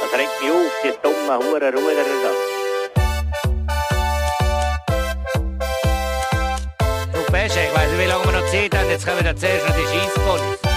[0.00, 2.57] Das regt mich auf, die dummen Huren Ruderer da.
[7.48, 8.90] Ich weiss nicht, wie lange wir noch Zeit haben.
[8.90, 10.67] Jetzt kommen wir zuerst noch die Scheissponys.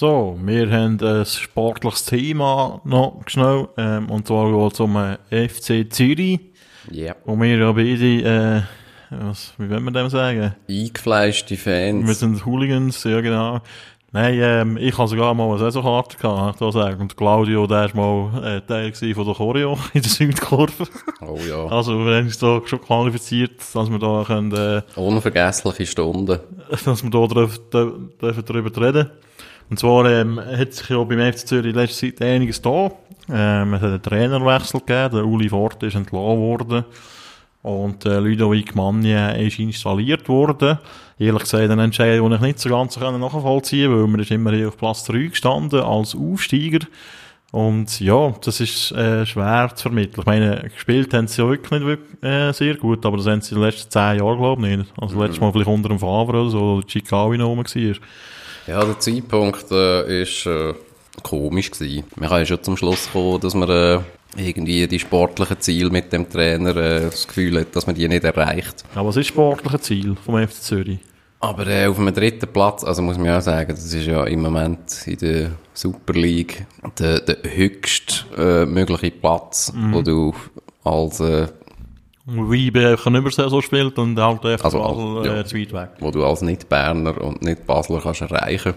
[0.00, 3.66] So, wir haben ein sportliches Thema noch schnell.
[3.76, 6.38] Ähm, und zwar geht es um äh, FC Zürich.
[6.88, 7.16] Ja.
[7.24, 8.62] Und wir ja beide, äh,
[9.10, 10.54] was, wie wollen wir dem sagen?
[10.70, 12.20] Eingefleischte Wir Fans.
[12.20, 13.60] sind Hooligans, ja genau.
[14.12, 17.00] Nein, ähm, ich habe sogar mal eine Saisonkarte gehabt, ich sagen.
[17.00, 20.86] Und Claudio, der war mal äh, Teil von der Choreo in der Südkurve.
[21.22, 21.66] Oh ja.
[21.66, 26.38] Also, wir haben uns da schon qualifiziert, dass wir da können, äh, Unvergessliche Stunden.
[26.84, 29.10] dass wir da dürfen drüber reden.
[29.70, 32.90] Und zwar, ähm, hat sich ja beim FC Zürich in letzter Zeit einiges da.
[33.30, 36.84] Ähm, es hat einen Trainerwechsel gegeben, der Uli Fort ist entlassen worden.
[37.62, 40.78] Und äh, Ludovic Magna ist installiert worden.
[41.18, 44.30] Ehrlich gesagt, ein Entscheidung, den ich nicht so ganz so nachvollziehen konnte, weil man ist
[44.30, 46.86] immer hier auf Platz 3 gestanden als Aufsteiger.
[47.50, 50.20] Und ja, das ist äh, schwer zu vermitteln.
[50.20, 53.40] Ich meine, gespielt haben sie ja wirklich nicht wirklich, äh, sehr gut, aber das haben
[53.40, 54.92] sie in den letzten 10 Jahren, glaube ich, nicht.
[55.00, 57.94] Also letztes Mal vielleicht unter dem Favre oder so, oder Chicago noch war.
[58.68, 60.74] Ja, der Zeitpunkt äh, ist äh,
[61.22, 62.04] komisch gewesen.
[62.16, 64.00] Wir haben ja schon zum Schluss kommen, dass man äh,
[64.36, 68.24] irgendwie die sportlichen Ziele mit dem Trainer äh, das Gefühl hat, dass man die nicht
[68.24, 68.84] erreicht.
[68.94, 70.98] Aber was ist das sportliche Ziel vom FC Zürich?
[71.40, 74.24] Aber äh, auf einem dritten Platz, also muss man ja auch sagen, das ist ja
[74.24, 76.66] im Moment in der Super League
[76.98, 80.34] der, der höchst äh, mögliche Platz, wo du
[80.84, 81.46] als äh,
[82.30, 85.40] Wie IB einfach eine Übersaison spielt und halt FC Also, Basel ja.
[85.40, 85.88] äh, zu weit weg.
[86.00, 88.74] wo du als Nicht-Berner und Nicht-Basler kannst erreichen.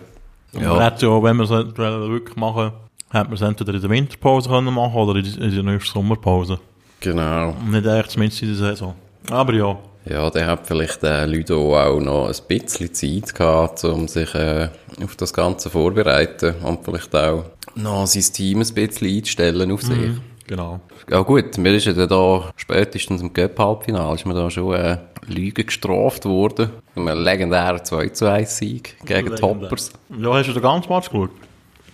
[0.53, 0.69] Ja.
[0.73, 2.71] Man hätte ja, wenn wir es wirklich machen,
[3.11, 5.91] hätte man es entweder in der Winterpause können machen oder in der- in der nächsten
[5.93, 6.59] Sommerpause.
[7.01, 7.49] Genau.
[7.49, 8.93] Und nicht echt zumindest in der Saison.
[9.29, 9.77] Aber ja.
[10.05, 14.69] Ja, der hat vielleicht äh, Ludo auch noch ein bisschen Zeit gehabt, um sich äh,
[15.03, 17.45] auf das Ganze vorzubereiten und vielleicht auch
[17.75, 20.11] noch sein Team ein bisschen einzustellen auf sich.
[20.47, 20.79] Genau.
[21.09, 24.97] Ja gut, mir ist ja dann da spätestens im Cup-Halbfinale ist mir da schon äh,
[25.27, 26.71] Lüge gestraft worden.
[26.95, 29.91] Mit einem legendären 2 zu 1 Sieg gegen Toppers.
[30.09, 31.31] Ja, hast du den ganzen Match geschaut?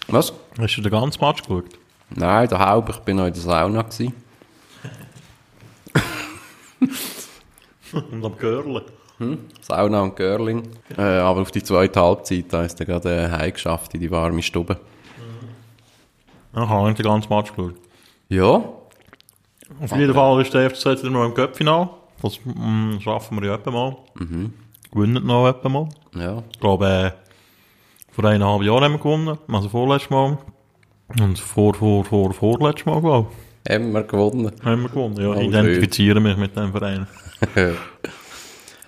[0.07, 0.33] Was?
[0.59, 1.65] Hast du den ganzen Match geschaut?
[2.09, 4.13] Nein, der Haupt, ich bin noch in der Sauna gewesen.
[8.11, 8.85] Und am Görle.
[9.61, 10.63] Sauna und Görling.
[10.97, 14.43] Äh, aber auf die zweite Halbzeit, da ist er gerade äh, heimgeschafft in die warme
[14.43, 14.77] Stube.
[16.55, 17.75] Ja, habe ich den ganzen Match geschaut.
[18.29, 18.61] Ja,
[19.81, 21.89] Auf jeden Fall ist der FC jetzt noch im Cup-Final.
[22.21, 23.97] Das mm, schaffen wir ja etwa mal.
[24.91, 25.89] Gewinnen noch etwa mal.
[26.15, 26.43] ja.
[26.51, 27.11] Ich glaube, äh,
[28.11, 29.37] vor eineinhalb Jahren haben wir gewonnen.
[29.51, 30.37] Also vorletztes Mal.
[31.19, 33.29] Und vor, vor, vor, vorletztes Mal, glaube
[33.69, 34.51] Haben wir gewonnen.
[34.57, 35.17] ich, haben wir gewonnen.
[35.21, 37.07] Ja, Oh, ich identifiziere mich mit dem Verein.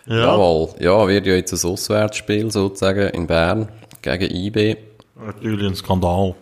[0.07, 0.15] Ja.
[0.25, 0.69] Jawohl.
[0.79, 3.69] Ja, wird ja jetzt ein Auswärtsspiel sozusagen in Bern
[4.01, 4.75] gegen IB.
[5.23, 6.33] Natürlich ein Skandal.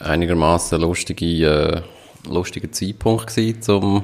[0.00, 1.82] Einigermaßen lustige, äh,
[2.28, 4.02] lustiger Zeitpunkt gewesen, um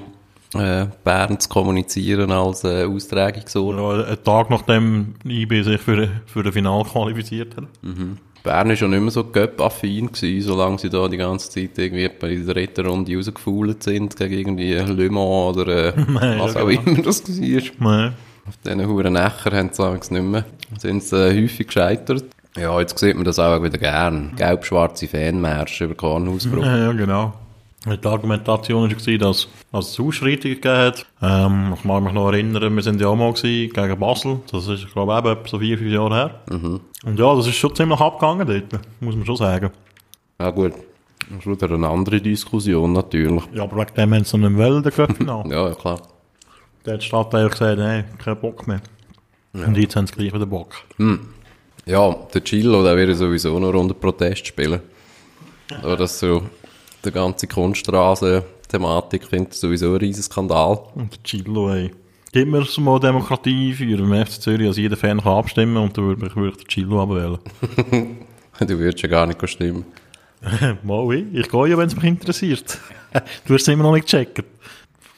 [0.54, 3.76] äh, Bern zu kommunizieren als äh, Austragungsort.
[3.76, 7.64] Ja, ein Tag nachdem IB sich für, für das Final qualifiziert hat.
[8.42, 10.10] Bern war schon nicht mehr so Göpp-affin
[10.40, 14.74] solange sie da die ganze Zeit irgendwie bei der dritten Runde rausgefault sind gegen irgendwie
[14.74, 16.82] Le Mans oder äh, Nein, was ja, auch genau.
[16.82, 17.62] immer das war.
[17.78, 18.14] Nein.
[18.48, 20.44] Auf diesen huren Nächer haben sie allerdings nicht mehr.
[20.78, 22.24] Sind sie äh, häufig gescheitert.
[22.56, 24.32] Ja, jetzt sieht man das auch wieder gern.
[24.36, 26.64] Gelb-schwarze Fanmärsche über Kornhausbruch.
[26.64, 27.32] Ja, ja, genau.
[27.84, 31.06] Die Argumentation war, dass, es Ausschreitungen gegeben hat.
[31.20, 34.40] Ähm, ich mag mich noch erinnern, wir sind ja auch mal gewesen, gegen Basel.
[34.52, 36.40] Das ist, glaube ich, eben etwa so vier, fünf Jahre her.
[37.04, 39.70] Und ja, das ist schon ziemlich abgegangen dort, muss man schon sagen.
[40.38, 40.74] Ja gut,
[41.28, 43.42] das ist wieder eine andere Diskussion natürlich.
[43.52, 45.50] Ja, aber wegen dem haben sie nicht wollen, den Cup-Final.
[45.50, 46.00] Ja, ja klar.
[46.86, 48.80] Der hat die Stadt eigentlich gesagt, nein, kein Bock mehr.
[49.52, 50.74] Und jetzt haben sie gleich wieder Bock.
[51.84, 54.80] Ja, der Chillo, der wird sowieso noch unter Protest spielen.
[55.82, 56.42] Aber das so,
[57.04, 60.78] die ganze Kunststraße-Thematik findet sowieso ein riesen Skandal.
[60.94, 61.90] Und der Chillo, ey.
[62.32, 65.96] Gib mir so mal Demokratie für im FC Zürich, dass jeder Fan kann abstimmen und
[65.96, 67.38] dann würde ich, würde ich Chillo abwählen.
[68.60, 69.84] Du würdest ja gar nicht stimmen.
[70.82, 71.34] Mal ich.
[71.34, 72.78] Ich gehe ja, wenn es mich interessiert.
[73.46, 74.44] du hast es immer noch nicht gecheckt.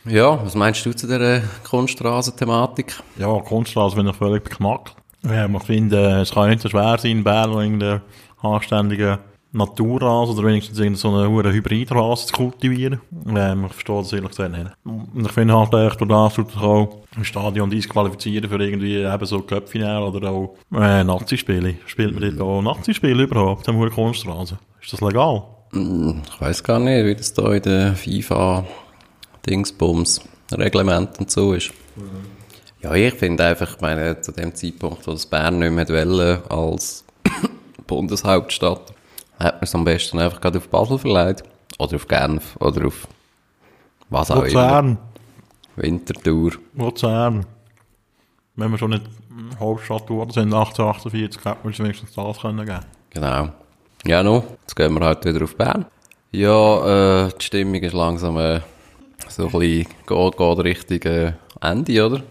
[0.07, 2.95] Ja, was meinst du zu dieser Kunststraßenthematik?
[3.19, 4.95] Ja, Kunststraße bin ich völlig beknackt.
[5.23, 8.03] Ja, ich finde, es kann nicht so schwer sein, in Bern irgendeinen
[8.41, 9.19] anständigen
[9.55, 13.01] Naturrasen oder wenigstens irgendeine so eine hohe Hybridrase zu kultivieren.
[13.27, 14.71] Ähm, ich verstehe das ehrlich gesagt nicht.
[14.85, 19.41] Und ich finde halt echt, durch das auch im Stadion disqualifizieren für irgendwie eben so
[19.41, 21.77] Köpfinale oder auch äh, Nazi-Spiele.
[21.87, 24.59] Spielt man dort auch Nazi-Spiele überhaupt, am hohen Kunststraße?
[24.83, 25.45] Ist das legal?
[25.73, 28.65] Ich weiß gar nicht, wie das da in der FIFA
[29.47, 30.21] Dingsbums
[30.53, 31.73] Reglement und so ist.
[32.83, 37.05] Ja, ich finde einfach, ich meine, zu dem Zeitpunkt, wo das Bern nicht mehr als
[37.87, 38.94] Bundeshauptstadt,
[39.39, 41.43] hat man es am besten einfach gerade auf Basel verleiht.
[41.79, 42.57] Oder auf Genf.
[42.61, 43.09] Oder auf
[44.11, 44.47] was auch immer.
[44.47, 44.99] Luzern.
[45.77, 46.53] Winterthur.
[46.75, 47.47] Luzern.
[48.57, 49.05] Wenn wir schon nicht
[49.59, 52.85] Hauptstadt geworden sind, 1848, hätte man uns wenigstens das können geben.
[53.11, 53.49] Genau.
[54.07, 55.87] Ja, no, jetzt gehen wir halt wieder auf Bern.
[56.31, 58.61] Ja, äh, die Stimmung ist langsam äh,
[59.29, 62.23] so ein bisschen, geht, geht Richtung äh, Ende, oder?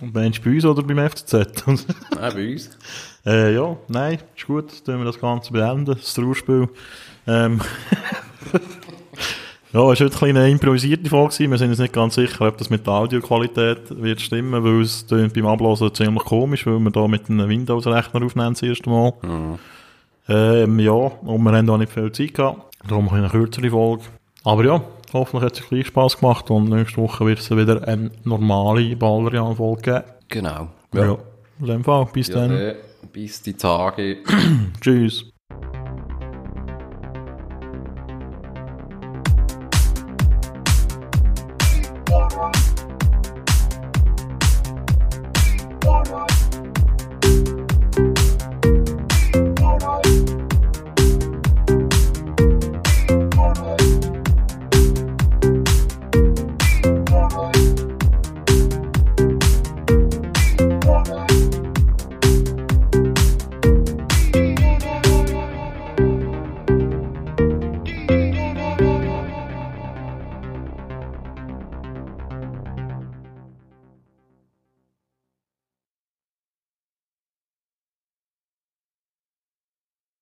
[0.00, 1.34] Und meinst du bei uns oder beim FCZ?
[1.66, 1.86] Nein,
[2.34, 2.70] bei uns.
[3.28, 6.66] Äh, ja, nein, ist gut, dann tun wir das Ganze beenden, das Trauerspiel.
[7.26, 7.60] Ähm,
[9.74, 12.56] ja, es war heute ein eine improvisierte Folge, wir sind uns nicht ganz sicher, ob
[12.56, 17.06] das mit der Audioqualität wird stimmen, weil es beim Ablassen ziemlich komisch, weil wir da
[17.06, 19.12] mit einem Windows-Rechner aufnehmen das erste Mal.
[20.26, 24.04] Ähm, ja, und wir haben auch nicht viel Zeit gehabt, darum eine kürzere Folge.
[24.44, 24.80] Aber ja,
[25.12, 28.96] hoffentlich hat es euch gleich Spass gemacht und nächste Woche wird es wieder eine normale
[28.96, 30.04] Ballerian-Folge geben.
[30.30, 30.68] Genau.
[30.94, 31.18] Ja.
[31.60, 32.52] In dem Fall, bis dann.
[32.52, 32.74] äh,
[33.18, 34.18] bis die Tage.
[34.80, 35.24] Tschüss.